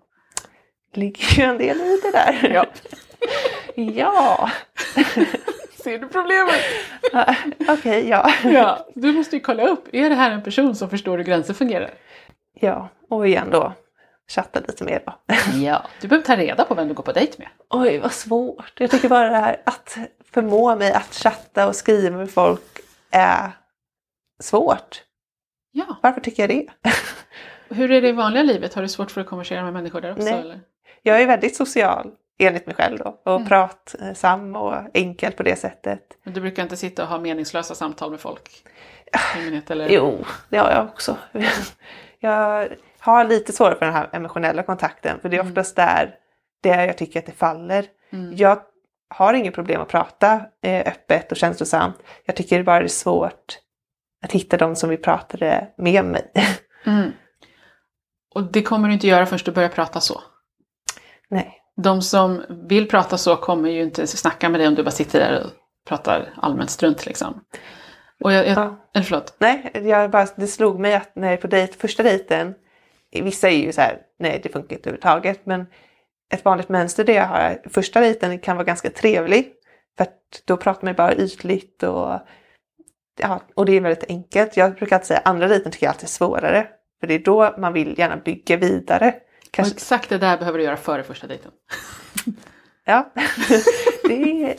[0.94, 2.52] ligger ju en del i det där.
[2.54, 2.66] Ja.
[3.76, 4.50] ja.
[5.84, 6.56] Ser du problemet?
[7.80, 8.32] Okej, ja.
[8.44, 9.88] Ja, du måste ju kolla upp.
[9.92, 11.94] Är det här en person som förstår hur gränser fungerar?
[12.54, 13.74] Ja, och igen då.
[14.28, 15.14] Chatta lite mer då.
[15.64, 15.86] Ja.
[16.02, 17.48] Du behöver ta reda på vem du går på dejt med.
[17.70, 18.74] Oj, vad svårt.
[18.80, 19.98] Jag tycker bara det här att
[20.32, 22.80] förmå mig att chatta och skriva med folk
[23.12, 23.52] är
[24.40, 25.04] svårt.
[25.72, 25.98] Ja.
[26.02, 26.92] Varför tycker jag det?
[27.70, 28.74] Hur är det i vanliga livet?
[28.74, 30.24] Har du svårt för att konversera med människor där också?
[30.24, 30.34] Nej.
[30.34, 30.60] Eller?
[31.02, 32.12] Jag är väldigt social
[32.48, 33.48] enligt mig själv då och Mm.
[33.48, 36.02] pratsam och enkel på det sättet.
[36.24, 38.50] Men du brukar inte sitta och ha meningslösa samtal med folk?
[39.06, 39.90] I allmänhet, eller?
[39.90, 41.18] Jo, det har jag också.
[42.20, 45.52] Jag har lite svårare för den här emotionella kontakten för det är Mm.
[45.52, 46.16] oftast där,
[46.64, 47.86] där jag tycker att det faller.
[48.12, 48.36] Mm.
[48.36, 48.62] Jag
[49.10, 51.96] har inget problem att prata eh, öppet och känslosamt.
[52.26, 53.60] Jag tycker bara det är svårt
[54.24, 56.32] att hitta de som vill prata det med mig.
[56.86, 57.12] Mm.
[58.36, 60.22] Och det kommer du inte göra förrän du börjar prata så.
[61.30, 61.63] Nej.
[61.82, 65.20] De som vill prata så kommer ju inte snacka med dig om du bara sitter
[65.20, 65.50] där och
[65.88, 67.44] pratar allmänt strunt liksom.
[68.24, 68.90] Och jag, jag, Ja.
[68.94, 69.36] eller förlåt.
[69.40, 72.56] Nej, jag bara, det slog mig att när jag är på dejt, första dejten,
[73.12, 75.66] vissa är ju så här, nej det funkar inte överhuvudtaget, men
[76.34, 79.54] ett vanligt mönster det jag har, första dejten kan vara ganska trevlig.
[79.98, 82.20] För att då pratar man bara ytligt och
[83.22, 84.58] ja, och det är väldigt enkelt.
[84.58, 86.68] Jag brukar alltid säga andra dejten tycker jag alltid är svårare.
[87.00, 89.16] För det är då man vill gärna bygga vidare.
[89.54, 91.52] Och Kanske, exakt det där behöver du göra före första dejten.
[92.86, 93.14] ja,
[94.04, 94.58] det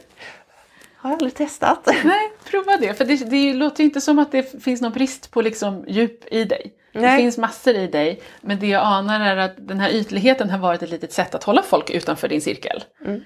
[0.97, 1.89] har jag aldrig testat.
[2.05, 2.95] Nej, prova det.
[2.95, 6.45] För det, det låter inte som att det finns någon brist på liksom djup i
[6.45, 6.75] dig.
[6.93, 7.19] Det Nej.
[7.19, 10.83] finns massor i dig, men det jag anar är att den här ytligheten har varit
[10.83, 12.85] ett litet sätt att hålla folk utanför din cirkel.
[13.05, 13.21] Mm.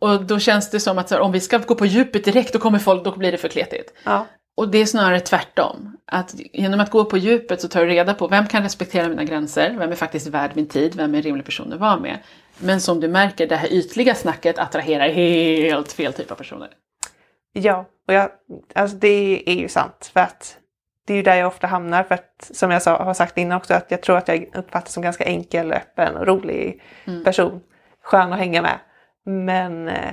[0.00, 2.58] Och då känns det som att här, om vi ska gå på djupet direkt, då
[2.58, 3.94] kommer folk, då blir det för kletigt.
[4.04, 5.96] Ja, Och det är snarare tvärtom.
[6.06, 9.24] Att genom att gå på djupet så tar du reda på vem kan respektera mina
[9.24, 12.18] gränser, vem är faktiskt värd min tid, vem är en rimlig person att vara med.
[12.58, 16.68] Men som du märker, det här ytliga snacket attraherar helt fel typ av personer.
[17.52, 17.84] ja.
[18.08, 18.30] och jag,
[18.74, 20.10] alltså det är ju sant.
[20.12, 20.56] För att
[21.06, 22.02] det är ju där jag ofta hamnar.
[22.04, 24.92] För att som jag sa, har sagt innan också, att jag tror att jag uppfattas
[24.92, 27.24] som ganska enkel, öppen och rolig Mm.
[27.24, 27.60] person.
[28.02, 28.78] Skön att hänga med.
[29.24, 30.12] Men eh,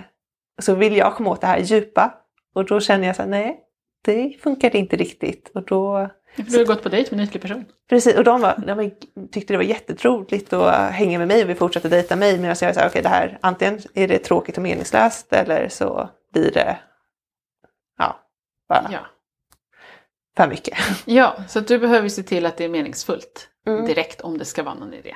[0.61, 2.13] så vill jag komma åt det här djupa.
[2.55, 3.59] Och då känner jag så här, nej,
[4.01, 5.51] det funkar inte riktigt.
[5.53, 7.65] Och då du har gått på dejt med en ytlig person.
[7.89, 8.91] Precis, och de, var, de
[9.31, 12.39] tyckte det var jättetroligt att hänga med mig och vi fortsatte dejta mig.
[12.39, 16.51] Medan jag sa, okej det här, antingen är det tråkigt och meningslöst eller så blir
[16.51, 16.79] det,
[17.97, 18.19] ja,
[18.69, 18.99] bara Ja.
[20.37, 20.77] för mycket.
[21.05, 23.85] ja, så du behöver se till att det är meningsfullt Mm.
[23.85, 25.15] direkt om det ska vara någon idé.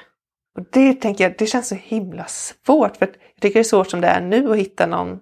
[0.58, 2.98] Och det tänker jag, det känns så himla svårt.
[2.98, 5.20] För jag tycker det är svårt som det är nu att hitta någon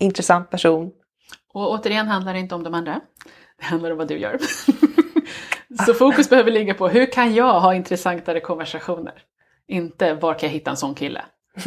[0.00, 0.90] intressant person.
[1.52, 3.00] Och återigen handlar det inte om de andra.
[3.58, 4.38] Det handlar om vad du gör.
[5.86, 9.14] så fokus behöver ligga på hur kan jag ha intressantare konversationer?
[9.68, 11.22] Inte var kan jag hitta en sån kille?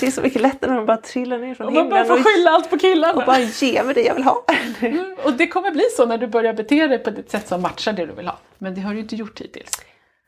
[0.00, 2.22] det är så mycket lättare när de bara trillar ner från Och man bara himlen
[2.22, 3.14] får skylla allt på killarna.
[3.20, 4.44] och bara ge mig det jag vill ha.
[4.80, 7.62] Mm, Och det kommer bli så när du börjar bete dig på ett sätt som
[7.62, 8.38] matchar det du vill ha.
[8.58, 9.70] Men det har du inte gjort hittills.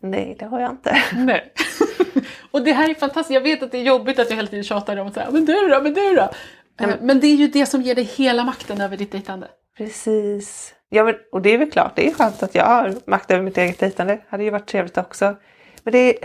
[0.03, 1.03] Nej, det har jag inte.
[1.15, 1.53] Nej.
[2.51, 3.35] och det här är fantastiskt.
[3.35, 5.45] Jag vet att det är jobbigt att jag hela tiden tjatar om att säga men
[5.45, 6.31] du då, men du då?
[6.81, 9.49] Eh, Men det är ju det som ger dig hela makten över ditt dejtande.
[9.77, 10.75] Precis.
[10.89, 13.43] Ja, men, och det är väl klart, det är skönt att jag har makt över
[13.43, 14.15] mitt eget dejtande.
[14.15, 15.37] Det hade ju varit trevligt också.
[15.83, 16.19] Men det,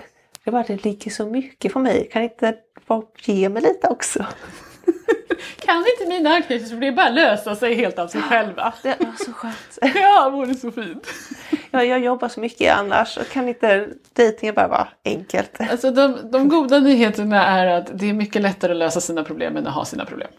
[0.43, 2.09] det bara det ligger så mycket på mig.
[2.11, 2.55] Kan inte
[2.87, 4.25] folk ge mig lite också?
[5.65, 8.73] Kan inte mina anknytningsproblem bara lösa sig helt av sig själva?
[8.83, 9.79] Det är så skönt.
[9.95, 11.07] Ja, vore så fint.
[11.71, 13.17] Ja, jag jobbar så mycket annars.
[13.17, 15.61] Och kan inte dejtingen bara vara enkelt?
[15.71, 19.57] Alltså de, de goda nyheterna är att det är mycket lättare att lösa sina problem
[19.57, 20.29] än att ha sina problem.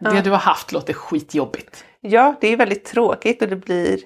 [0.00, 0.20] Det Ja.
[0.22, 1.84] du har haft låter skitjobbigt.
[2.00, 3.98] Ja, det är väldigt tråkigt och det blir...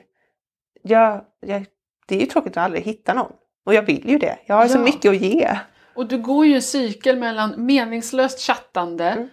[0.82, 1.66] Ja, jag,
[2.08, 3.32] det är ju tråkigt att aldrig hitta någon.
[3.66, 4.38] Och jag vill ju det.
[4.46, 4.82] Jag har så Ja.
[4.82, 5.58] mycket att ge.
[5.94, 9.28] Och du går ju en cykel mellan meningslöst chattande, Mm.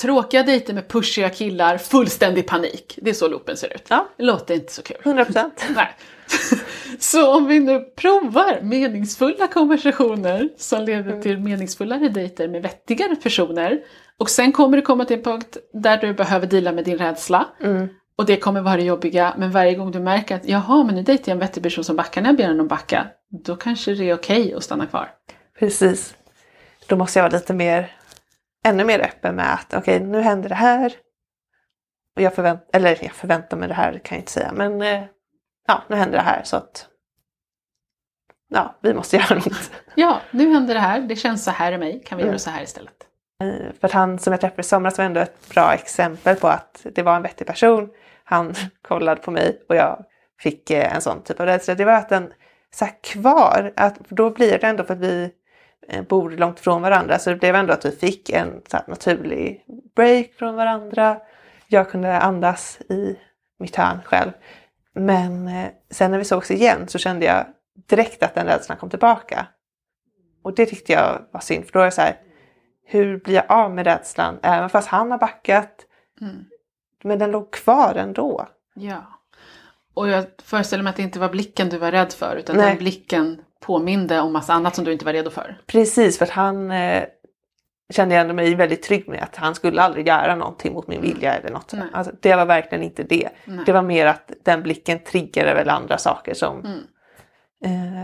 [0.00, 2.98] Tråkiga dejter med pushiga killar, fullständig panik.
[3.02, 3.84] Det är så loopen ser ut.
[3.88, 4.08] Ja.
[4.16, 4.96] Det låter inte så kul.
[5.02, 5.64] 100 procent.
[5.74, 5.88] Nej.
[6.98, 11.22] Så om vi nu provar meningsfulla konversationer som leder Mm.
[11.22, 13.80] till meningsfullare dejter med vettigare personer
[14.18, 17.46] och sen kommer det komma till en punkt där du behöver dela med din rädsla
[17.60, 17.88] Mm.
[18.16, 21.02] och det kommer vara det jobbiga men varje gång du märker att jaha men nu
[21.02, 23.06] dejtar jag en vettig person som backar när jag ber honom backa
[23.44, 25.08] då kanske det är okej att stanna kvar.
[25.58, 26.14] Precis.
[26.86, 27.96] Då måste jag vara lite mer,
[28.64, 30.92] ännu mer öppen med att okej, nu händer det här.
[32.16, 35.04] Och jag förväntar, eller jag förväntar mig det här kan jag inte säga, men eh,
[35.68, 36.86] ja, nu händer det här så att
[38.48, 39.70] ja, vi måste göra något.
[39.94, 42.30] Ja, nu händer det här, det känns så här i mig, kan vi Mm.
[42.32, 43.06] göra så här istället?
[43.80, 46.86] För att han som jag träffade i somras var ändå ett bra exempel på att
[46.94, 47.90] det var en vettig person.
[48.24, 48.54] Han
[48.88, 50.04] kollade på mig och jag
[50.40, 51.74] fick eh, en sån typ av rädsla.
[51.74, 52.32] Det var att den
[52.74, 53.72] satt kvar.
[53.76, 55.30] Att, då blir det ändå för att vi eh,
[56.08, 57.18] bor långt ifrån varandra.
[57.18, 59.64] Så det blev ändå att vi fick en naturlig
[59.96, 61.20] break från varandra.
[61.66, 63.18] Jag kunde andas i
[63.58, 64.30] mitt hörn själv.
[64.94, 67.46] Men eh, sen när vi sågs igen så kände jag
[67.88, 69.46] direkt att den rädslan kom tillbaka.
[70.42, 71.64] Och det tyckte jag var synd.
[71.64, 72.16] För då är jag så här,
[72.86, 74.38] hur blir jag av med rädslan?
[74.42, 75.86] Även fast han har backat.
[76.20, 76.44] Mm.
[77.02, 78.48] Men den låg kvar ändå.
[78.74, 79.20] Ja.
[79.94, 82.68] Och jag föreställer mig att det inte var blicken du var rädd för utan Nej.
[82.68, 85.58] den blicken påminde om massa annat som du inte var redo för.
[85.66, 87.04] Precis, för att han eh,
[87.92, 91.02] kände jag ändå mig väldigt trygg med att han skulle aldrig göra någonting mot min
[91.02, 91.74] vilja eller något.
[91.92, 93.28] Alltså, det var verkligen inte det.
[93.44, 93.64] Nej.
[93.66, 96.84] Det var mer att den blicken triggade väl andra saker som Mm.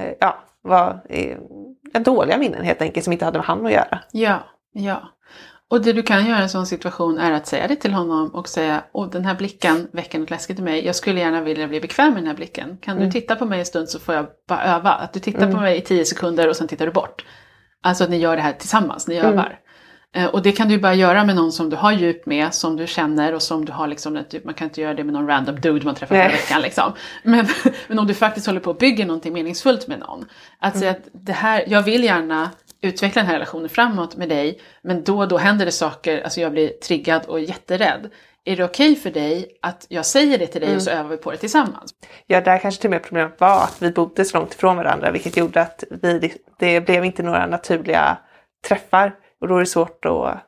[0.01, 1.39] eh, ja, var eh,
[2.01, 3.99] dåliga minnen helt enkelt som inte hade med han att göra.
[4.13, 4.39] Ja,
[4.73, 5.03] ja.
[5.71, 8.29] Och det du kan göra i en sån situation är att säga det till honom
[8.35, 10.87] och säga Åh, den här blicken väcker något läskigt i mig.
[10.87, 12.77] Jag skulle gärna vilja bli bekväm med den här blicken.
[12.83, 13.07] Kan Mm.
[13.09, 14.91] du titta på mig en stund så får jag bara öva.
[14.91, 15.55] Att du tittar Mm.
[15.55, 17.25] på mig i tio sekunder och sen tittar du bort.
[17.83, 19.33] Alltså att ni gör det här tillsammans, ni Mm.
[19.33, 19.59] övar.
[20.15, 22.77] Eh, Och det kan du bara göra med någon som du har djup med, som
[22.77, 25.61] du känner och som du har liksom, man kan inte göra det med någon random
[25.61, 26.93] dude man träffar förra veckan liksom.
[27.23, 27.47] Men,
[27.89, 30.25] men om du faktiskt håller på att bygga någonting meningsfullt med någon.
[30.59, 32.51] Att säga att det här, jag vill gärna
[32.83, 36.41] utveckla den här relationen framåt med dig, men då och då händer det saker, alltså
[36.41, 38.11] jag blir triggad och jätterädd.
[38.45, 41.17] Är det okej för dig att jag säger det till dig och så övar vi
[41.17, 41.95] på det tillsammans?
[42.27, 45.11] Ja, där kanske till och med problemet var att vi bodde så långt ifrån varandra
[45.11, 48.19] vilket gjorde att vi, det blev inte några naturliga
[48.69, 50.43] träffar och då är det svårt att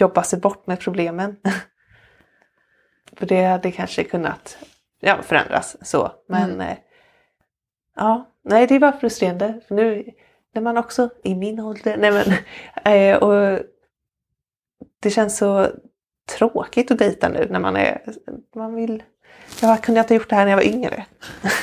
[0.00, 1.36] jobba sig bort med problemen.
[3.16, 4.58] För det hade kanske kunnat
[5.00, 6.12] ja, förändras så.
[6.28, 6.60] Men Mm.
[6.60, 6.76] eh,
[7.96, 9.60] ja, nej det var frustrerande.
[9.68, 10.10] För nu
[10.54, 12.32] när man också i min ålder, nej men,
[12.94, 13.58] eh, och
[15.00, 15.68] det känns så
[16.38, 18.02] tråkigt att dejta nu när man är,
[18.56, 19.02] man vill,
[19.60, 21.06] jag kunde inte ha gjort det här när jag var yngre.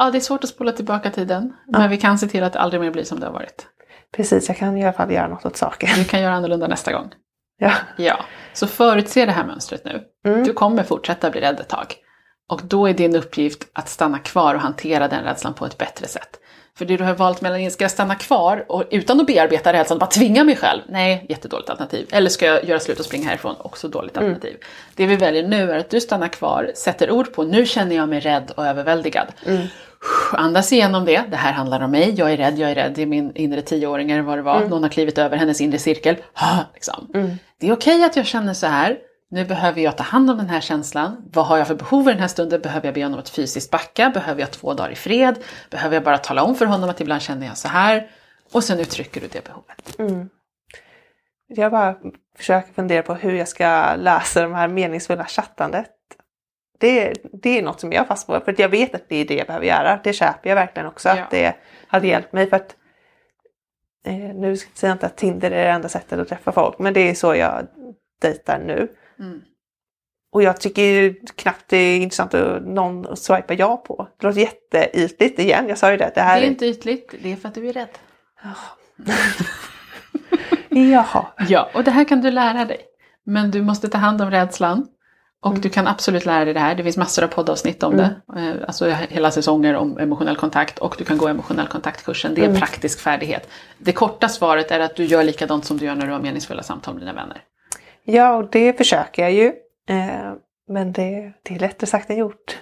[0.00, 2.60] Ja, det är svårt att spola tillbaka tiden, men vi kan se till att det
[2.60, 3.66] aldrig mer blir som det har varit.
[4.12, 5.88] Precis, jag kan i alla fall göra något åt saken.
[5.96, 7.12] Vi kan göra annorlunda nästa gång.
[7.58, 7.72] Ja.
[7.96, 8.16] Ja,
[8.52, 10.02] så förutse det här mönstret nu.
[10.24, 10.44] Mm.
[10.44, 11.96] Du kommer fortsätta bli rädd ett tag.
[12.48, 16.06] Och då är din uppgift att stanna kvar och hantera den rädslan på ett bättre
[16.06, 16.40] sätt.
[16.80, 19.98] För det du har valt mellan, ska jag stanna kvar och utan att bearbeta rädslan,
[19.98, 20.80] bara tvinga mig själv?
[20.88, 22.06] Nej, jättedåligt alternativ.
[22.12, 23.56] Eller ska jag göra slut och springa härifrån?
[23.58, 24.56] Också dåligt alternativ.
[24.94, 28.08] Det vi väljer nu är att du stannar kvar, sätter ord på, nu känner jag
[28.08, 29.26] mig rädd och överväldigad.
[30.32, 33.02] Andas igenom det, det här handlar om mig, jag är rädd, jag är rädd, det
[33.02, 36.16] är min inre tioåring eller vad det var, någon har klivit över hennes inre cirkel.
[36.34, 37.08] Ah, liksom.
[37.60, 38.98] Det är okej att jag känner så här,
[39.30, 41.28] nu behöver jag ta hand om den här känslan.
[41.32, 42.60] Vad har jag för behov i den här stunden?
[42.60, 44.10] Behöver jag be honom att fysiskt backa?
[44.14, 45.38] Behöver jag två dagar i fred?
[45.70, 48.10] Behöver jag bara tala om för honom att ibland känner jag så här?
[48.52, 49.94] Och sen uttrycker du det behovet.
[51.48, 51.96] Jag bara
[52.36, 55.90] försöker fundera på hur jag ska läsa de här meningsfulla chattandet.
[56.78, 57.12] Det,
[57.42, 59.34] det är något som jag fast på, för att jag vet att det är det
[59.34, 60.00] jag behöver göra.
[60.04, 61.22] Det köper jag verkligen också, Ja.
[61.22, 61.54] att det
[61.86, 62.48] hade hjälpt mig.
[62.48, 62.76] för att
[64.04, 66.92] eh, Nu säger jag inte att Tinder är det enda sättet att träffa folk, men
[66.94, 67.66] det är så jag
[68.22, 68.88] dejtar nu.
[69.20, 69.40] Mm.
[70.32, 74.08] Och jag tycker knappt det är intressant att någon swipar ja på.
[74.20, 76.04] Det låter jätteytligt igen, jag sa ju det.
[76.04, 77.88] Det Det här är inte ytligt, det är för att du är rädd.
[80.92, 81.26] Jaha.
[81.48, 82.78] Ja, och det här kan du lära dig.
[83.24, 84.86] Men du måste ta hand om rädslan.
[85.42, 86.74] Och du kan absolut lära dig det här.
[86.74, 88.14] Det finns massor av poddavsnitt om det.
[88.36, 90.78] Eh, Alltså hela säsonger om emotionell kontakt.
[90.78, 92.34] Och du kan gå emotionell kontaktkursen.
[92.34, 93.48] Det är en praktisk färdighet.
[93.78, 96.62] Det korta svaret är att du gör likadant som du gör när du har meningsfulla
[96.62, 97.42] samtal med dina vänner.
[98.04, 99.46] Ja, och det försöker jag ju.
[99.88, 100.32] Eh,
[100.68, 102.58] men det, det är lättare sagt än gjort.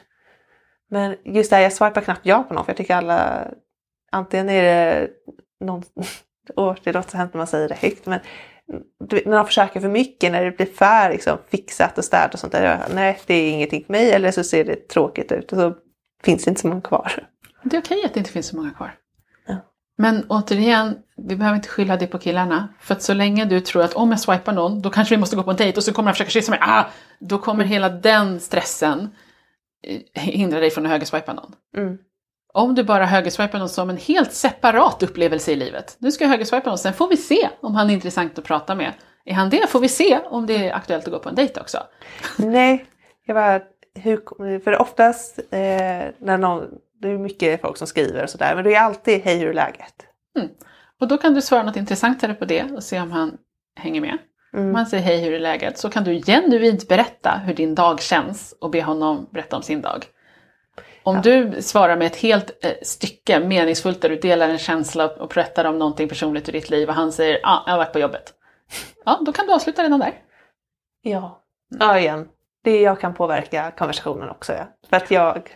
[0.91, 3.49] Men just det här, jag swipar knappt ja på någon för jag tycker alla...
[4.13, 5.11] Antingen är det
[5.61, 5.83] någon...
[6.57, 8.21] Åh, det låter så hemskt när man säger det högt men
[9.25, 12.53] när de försöker för mycket, när det blir för liksom, fixat och städat och sånt
[12.53, 12.83] där.
[12.95, 15.75] Nej, det är ingenting för mig eller så ser det tråkigt ut och så
[16.23, 17.29] finns det inte så många kvar.
[17.63, 18.95] Det är okej att det inte finns så många kvar.
[20.01, 22.69] Men återigen, vi behöver inte skylla det på killarna.
[22.81, 25.37] För att så länge du tror att om jag swipar någon, då kanske vi måste
[25.37, 26.61] gå på en dejt och så kommer han försöka kyssa mig.
[26.63, 26.85] Ah!
[27.19, 29.11] Då kommer hela den stressen
[29.83, 31.53] eh, hindra dig från att högerswipa någon.
[31.77, 31.99] Mm.
[32.53, 35.97] Om du bara högerswipar någon som en helt separat upplevelse i livet.
[35.99, 38.75] Nu ska jag högerswipa någon, sen får vi se om han är intressant att prata
[38.75, 38.93] med.
[39.25, 41.61] Är han det får vi se om det är aktuellt att gå på en dejt
[41.61, 41.79] också.
[42.37, 42.87] Nej,
[43.27, 43.61] jag bara,
[43.95, 45.59] hur, för oftast eh,
[46.19, 46.69] när någon,
[47.01, 49.55] det är mycket folk som skriver och sådär, men det är alltid hej hur är
[49.55, 49.95] läget?
[51.01, 53.37] Och då kan du svara något intressantare på det och se om han
[53.77, 54.19] hänger med.
[54.53, 55.79] Om han säger hej, hur är läget?
[55.79, 59.81] Så kan du genuint berätta hur din dag känns och be honom berätta om sin
[59.81, 60.05] dag.
[61.03, 65.29] Om du svarar med ett helt eh, stycke meningsfullt där du delar en känsla och
[65.29, 67.93] berättar om någonting personligt i ditt liv och han säger ja, ah, jag har varit
[67.93, 68.35] på jobbet.
[69.05, 70.13] Ja, då kan du avsluta redan där.
[71.03, 71.43] Ja.
[71.79, 72.29] Ja, igen.
[72.65, 74.53] Det jag kan påverka konversationen också.
[74.53, 74.65] Ja.
[74.91, 75.51] För att jag,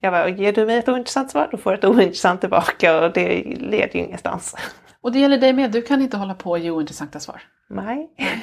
[0.00, 3.12] jag bara, ger du mig ett ointressant svar, då får jag ett ointressant tillbaka och
[3.12, 4.56] det leder ju ingenstans.
[5.00, 7.42] Och det gäller dig med, du kan inte hålla på och ge ointressanta svar.
[7.68, 8.10] Nej.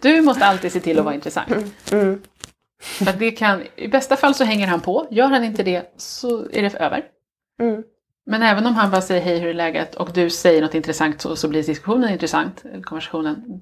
[0.00, 1.50] Du måste alltid se till att vara intressant.
[1.92, 2.22] Mm.
[2.80, 5.92] För att det kan, I bästa fall så hänger han på, gör han inte det
[5.96, 7.04] så är det över.
[7.60, 7.82] Mm.
[8.26, 9.94] Men även om han bara säger hej, hur är läget?
[9.94, 13.60] Och du säger något intressant så, så blir diskussionen intressant, eller konversationen.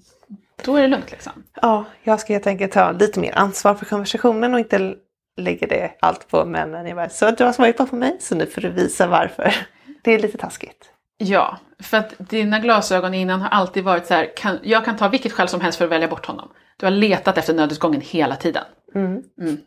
[0.65, 1.33] Då är det lugnt liksom.
[1.63, 4.95] Ja, jag ska helt enkelt ta lite mer ansvar för konversationen och inte
[5.39, 6.87] lägga det allt på männen.
[6.87, 9.55] Jag bara, så du har swipat på mig så nu får du visa varför.
[10.03, 10.91] Det är lite taskigt.
[11.19, 15.09] Ja, för att dina glasögon innan har alltid varit så här, kan, jag kan ta
[15.09, 16.49] vilket skäl som helst för att välja bort honom.
[16.77, 18.65] Du har letat efter nödutgången hela tiden.
[18.95, 19.23] Mm.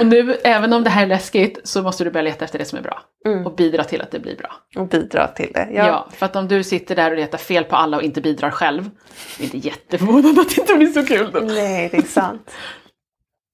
[0.00, 2.64] Och nu, även om det här är läskigt, så måste du börja leta efter det
[2.64, 3.02] som är bra.
[3.26, 3.46] Mm.
[3.46, 4.52] Och bidra till att det blir bra.
[4.76, 5.68] Och bidra till det.
[5.72, 5.86] Ja.
[5.86, 6.08] Ja.
[6.12, 8.90] för att om du sitter där och letar fel på alla och inte bidrar själv,
[9.38, 11.40] det är inte jätteförvånande att det inte blir så kul då.
[11.40, 12.50] Nej, det är sant.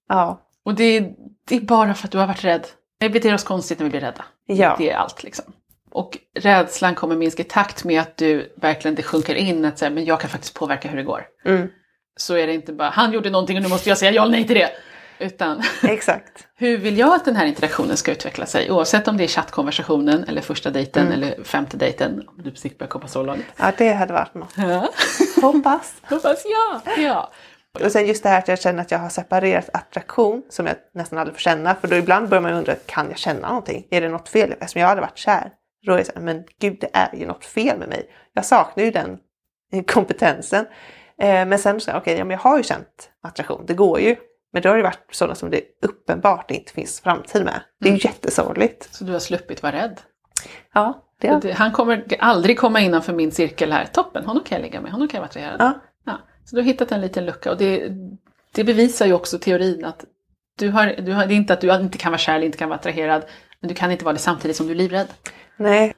[0.08, 0.40] Ja.
[0.64, 1.12] Och det är,
[1.48, 2.66] det är bara för att du har varit rädd.
[2.98, 4.24] Vi beter oss konstigt när vi blir rädda.
[4.46, 4.74] Ja.
[4.78, 5.44] Det är allt liksom.
[5.90, 9.90] Och rädslan kommer minska i takt med att du verkligen det sjunker in att säga,
[9.90, 11.26] men jag kan faktiskt påverka hur det går.
[11.44, 11.68] Mm.
[12.16, 14.32] Så är det inte bara, han gjorde någonting och nu måste jag säga ja eller
[14.32, 14.70] nej till det.
[15.18, 16.46] Utan Exakt.
[16.54, 18.70] hur vill jag att den här interaktionen ska utveckla sig?
[18.70, 22.28] Oavsett om det är chattkonversationen eller första dejten eller femte dejten.
[22.28, 23.44] Om du precis börjar komma så långt.
[23.56, 24.52] Ja, det hade varit något.
[24.56, 24.88] Ja.
[25.42, 25.94] Hoppas.
[26.02, 26.92] Hoppas ja.
[26.96, 27.32] ja.
[27.84, 30.76] Och sen just det här att jag känner att jag har separerat attraktion som jag
[30.94, 31.74] nästan aldrig får känna.
[31.74, 33.86] För då ibland börjar man undra, kan jag känna någonting?
[33.90, 34.52] Är det något fel?
[34.52, 35.50] Eftersom jag hade varit kär.
[35.86, 38.10] Då är det så här, men gud det är ju något fel med mig.
[38.32, 39.18] Jag saknar ju den
[39.86, 40.66] kompetensen.
[41.18, 44.16] Eh, men sen så, okej, okay, ja, jag har ju känt attraktion, det går ju.
[44.52, 47.60] Men då har det varit sådana som det uppenbart inte finns framtid med.
[47.80, 48.00] Det är ju mm.
[48.04, 48.94] jättesorgligt.
[48.94, 50.00] Så du har sluppit vara rädd?
[50.74, 51.02] Ja.
[51.20, 51.52] Det har...
[51.52, 53.84] Han kommer aldrig komma innanför min cirkel här.
[53.84, 55.56] Toppen, honom kan jag ligga med, honom kan jag vara attraherad.
[55.58, 55.72] Ja.
[56.04, 56.18] ja.
[56.46, 57.92] Så du har hittat en liten lucka och det,
[58.52, 60.04] det bevisar ju också teorin att
[60.58, 62.58] du har, du har, det är inte att du inte kan vara kär eller inte
[62.58, 63.24] kan vara attraherad,
[63.60, 65.06] men du kan inte vara det samtidigt som du är livrädd.
[65.56, 65.94] Nej,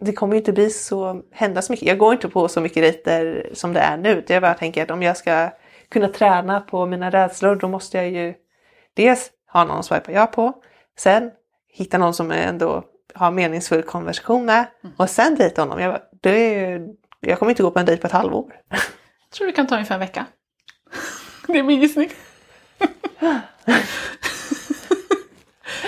[0.00, 1.88] det kommer ju inte bli så, hända så mycket.
[1.88, 4.24] Jag går inte på så mycket dejter som det är nu.
[4.28, 5.50] Jag bara tänker att om jag ska
[5.88, 8.34] kunna träna på mina rädslor då måste jag ju
[8.94, 10.52] dels ha någon att swipa ja på,
[10.98, 11.30] sen
[11.68, 12.84] hitta någon som jag ändå
[13.14, 14.94] har meningsfull konversation med mm.
[14.98, 15.80] och sen dejta honom.
[15.80, 16.88] Jag, det är,
[17.20, 18.52] jag kommer inte gå på en dejt på ett halvår.
[19.32, 20.26] Jag tror det kan ta ungefär en vecka.
[21.46, 22.10] Det är min gissning.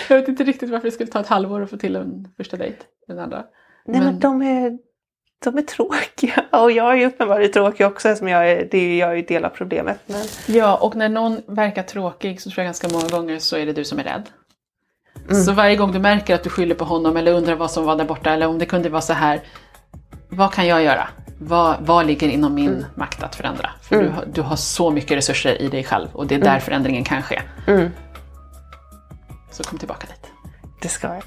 [0.08, 2.56] jag vet inte riktigt varför det skulle ta ett halvår att få till en första
[2.56, 2.78] dejt.
[3.06, 3.44] Den andra.
[3.86, 4.78] Nej men, men de, är,
[5.44, 9.18] de är tråkiga och jag är uppenbarligen tråkig också eftersom jag är, det är, jag
[9.18, 10.00] är del av problemet.
[10.06, 10.24] Men...
[10.46, 13.72] Ja och när någon verkar tråkig så tror jag ganska många gånger så är det
[13.72, 14.30] du som är rädd.
[15.28, 15.42] Mm.
[15.42, 17.96] Så varje gång du märker att du skyller på honom eller undrar vad som var
[17.96, 19.40] där borta eller om det kunde vara så här.
[20.28, 21.08] Vad kan jag göra?
[21.46, 22.84] Vad, vad ligger inom min mm.
[22.94, 23.70] makt att förändra?
[23.82, 24.12] För mm.
[24.16, 26.60] du, du, har så mycket resurser i dig själv och det är där mm.
[26.60, 27.42] förändringen kan ske.
[27.66, 27.90] Mm.
[29.50, 30.30] Så kom tillbaka dit.
[30.80, 31.22] Det ska jag.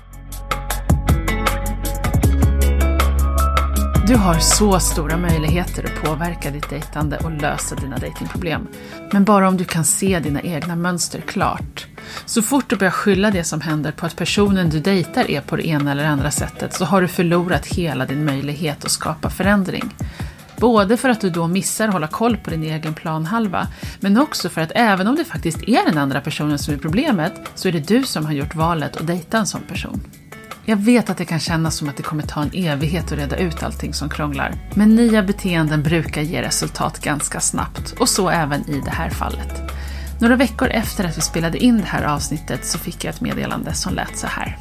[4.07, 8.67] Du har så stora möjligheter att påverka ditt dejtande och lösa dina dejtingproblem.
[9.11, 11.87] Men bara om du kan se dina egna mönster klart.
[12.25, 15.55] Så fort du börjar skylla det som händer på att personen du dejtar är på
[15.55, 19.95] det ena eller andra sättet så har du förlorat hela din möjlighet att skapa förändring.
[20.57, 23.67] Både för att du då missar att hålla koll på din egen planhalva,
[23.99, 27.33] men också för att även om det faktiskt är den andra personen som är problemet,
[27.55, 30.01] så är det du som har gjort valet att dejta en sån person.
[30.69, 33.37] Jag vet att det kan kännas som att det kommer ta en evighet att reda
[33.37, 34.53] ut allting som krånglar.
[34.75, 39.71] Men nya beteenden brukar ge resultat ganska snabbt och så även i det här fallet.
[40.21, 43.73] Några veckor efter att vi spelade in det här avsnittet så fick jag ett meddelande
[43.73, 44.57] som lät så här.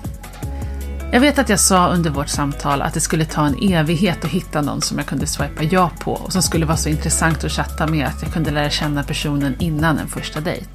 [1.12, 4.30] Jag vet att jag sa under vårt samtal att det skulle ta en evighet att
[4.30, 7.52] hitta någon som jag kunde swipa ja på och som skulle vara så intressant att
[7.52, 10.70] chatta med att jag kunde lära känna personen innan en första dejt.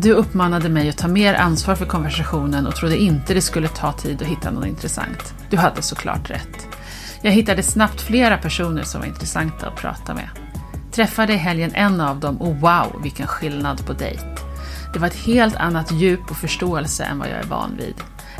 [0.00, 3.92] Du uppmanade mig att ta mer ansvar för konversationen och trodde inte det skulle ta
[3.92, 5.34] tid att hitta någon intressant.
[5.50, 6.68] Du hade såklart rätt.
[7.22, 10.28] Jag hittade snabbt flera personer som var intressanta att prata med.
[10.92, 14.24] Träffade i helgen en av dem och wow vilken skillnad på dejt.
[14.92, 17.94] Det var ett helt annat djup och förståelse än vad jag är van vid.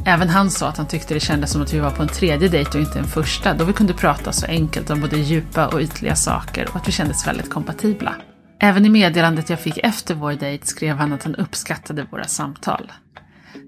[0.04, 2.48] Även han sa att han tyckte det kändes som att vi var på en tredje
[2.48, 5.80] dejt och inte en första, då vi kunde prata så enkelt om både djupa och
[5.80, 8.14] ytliga saker och att vi kändes väldigt kompatibla.
[8.60, 12.92] Även i meddelandet jag fick efter vår dejt skrev han att han uppskattade våra samtal.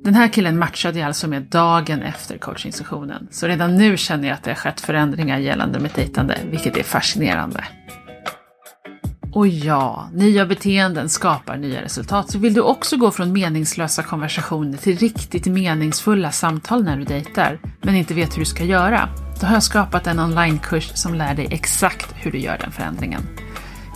[0.04, 4.34] Den här killen matchade jag alltså med dagen efter coachingsessionen, så redan nu känner jag
[4.34, 7.64] att det har skett förändringar gällande mitt dejtande, vilket är fascinerande.
[9.32, 12.30] Och ja, nya beteenden skapar nya resultat.
[12.30, 17.58] Så vill du också gå från meningslösa konversationer till riktigt meningsfulla samtal när du dejtar,
[17.82, 19.08] men inte vet hur du ska göra,
[19.40, 23.22] då har jag skapat en onlinekurs som lär dig exakt hur du gör den förändringen.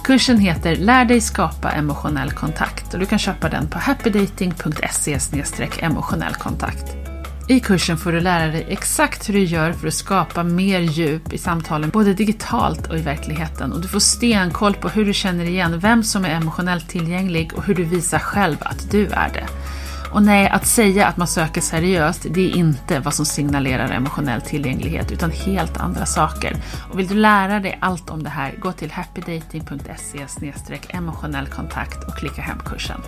[0.05, 5.19] Kursen heter Lär dig skapa emotionell kontakt och du kan köpa den på happydating.se
[5.81, 6.97] emotionell kontakt.
[7.49, 11.33] I kursen får du lära dig exakt hur du gör för att skapa mer djup
[11.33, 13.73] i samtalen, både digitalt och i verkligheten.
[13.73, 17.65] Och du får stenkoll på hur du känner igen vem som är emotionellt tillgänglig och
[17.65, 19.47] hur du visar själv att du är det.
[20.15, 24.41] Och nej, att säga att man söker seriöst, det är inte vad som signalerar emotionell
[24.41, 26.57] tillgänglighet, utan helt andra saker.
[26.91, 30.53] Och vill du lära dig allt om det här, gå till happydating.se
[30.89, 33.01] emotionell kontakt och klicka hem kursen.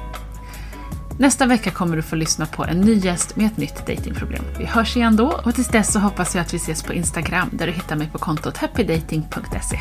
[1.18, 4.44] Nästa vecka kommer du få lyssna på en ny gäst med ett nytt datingproblem.
[4.58, 7.48] Vi hörs igen då och tills dess så hoppas jag att vi ses på Instagram
[7.52, 9.78] där du hittar mig på kontot happydating.se.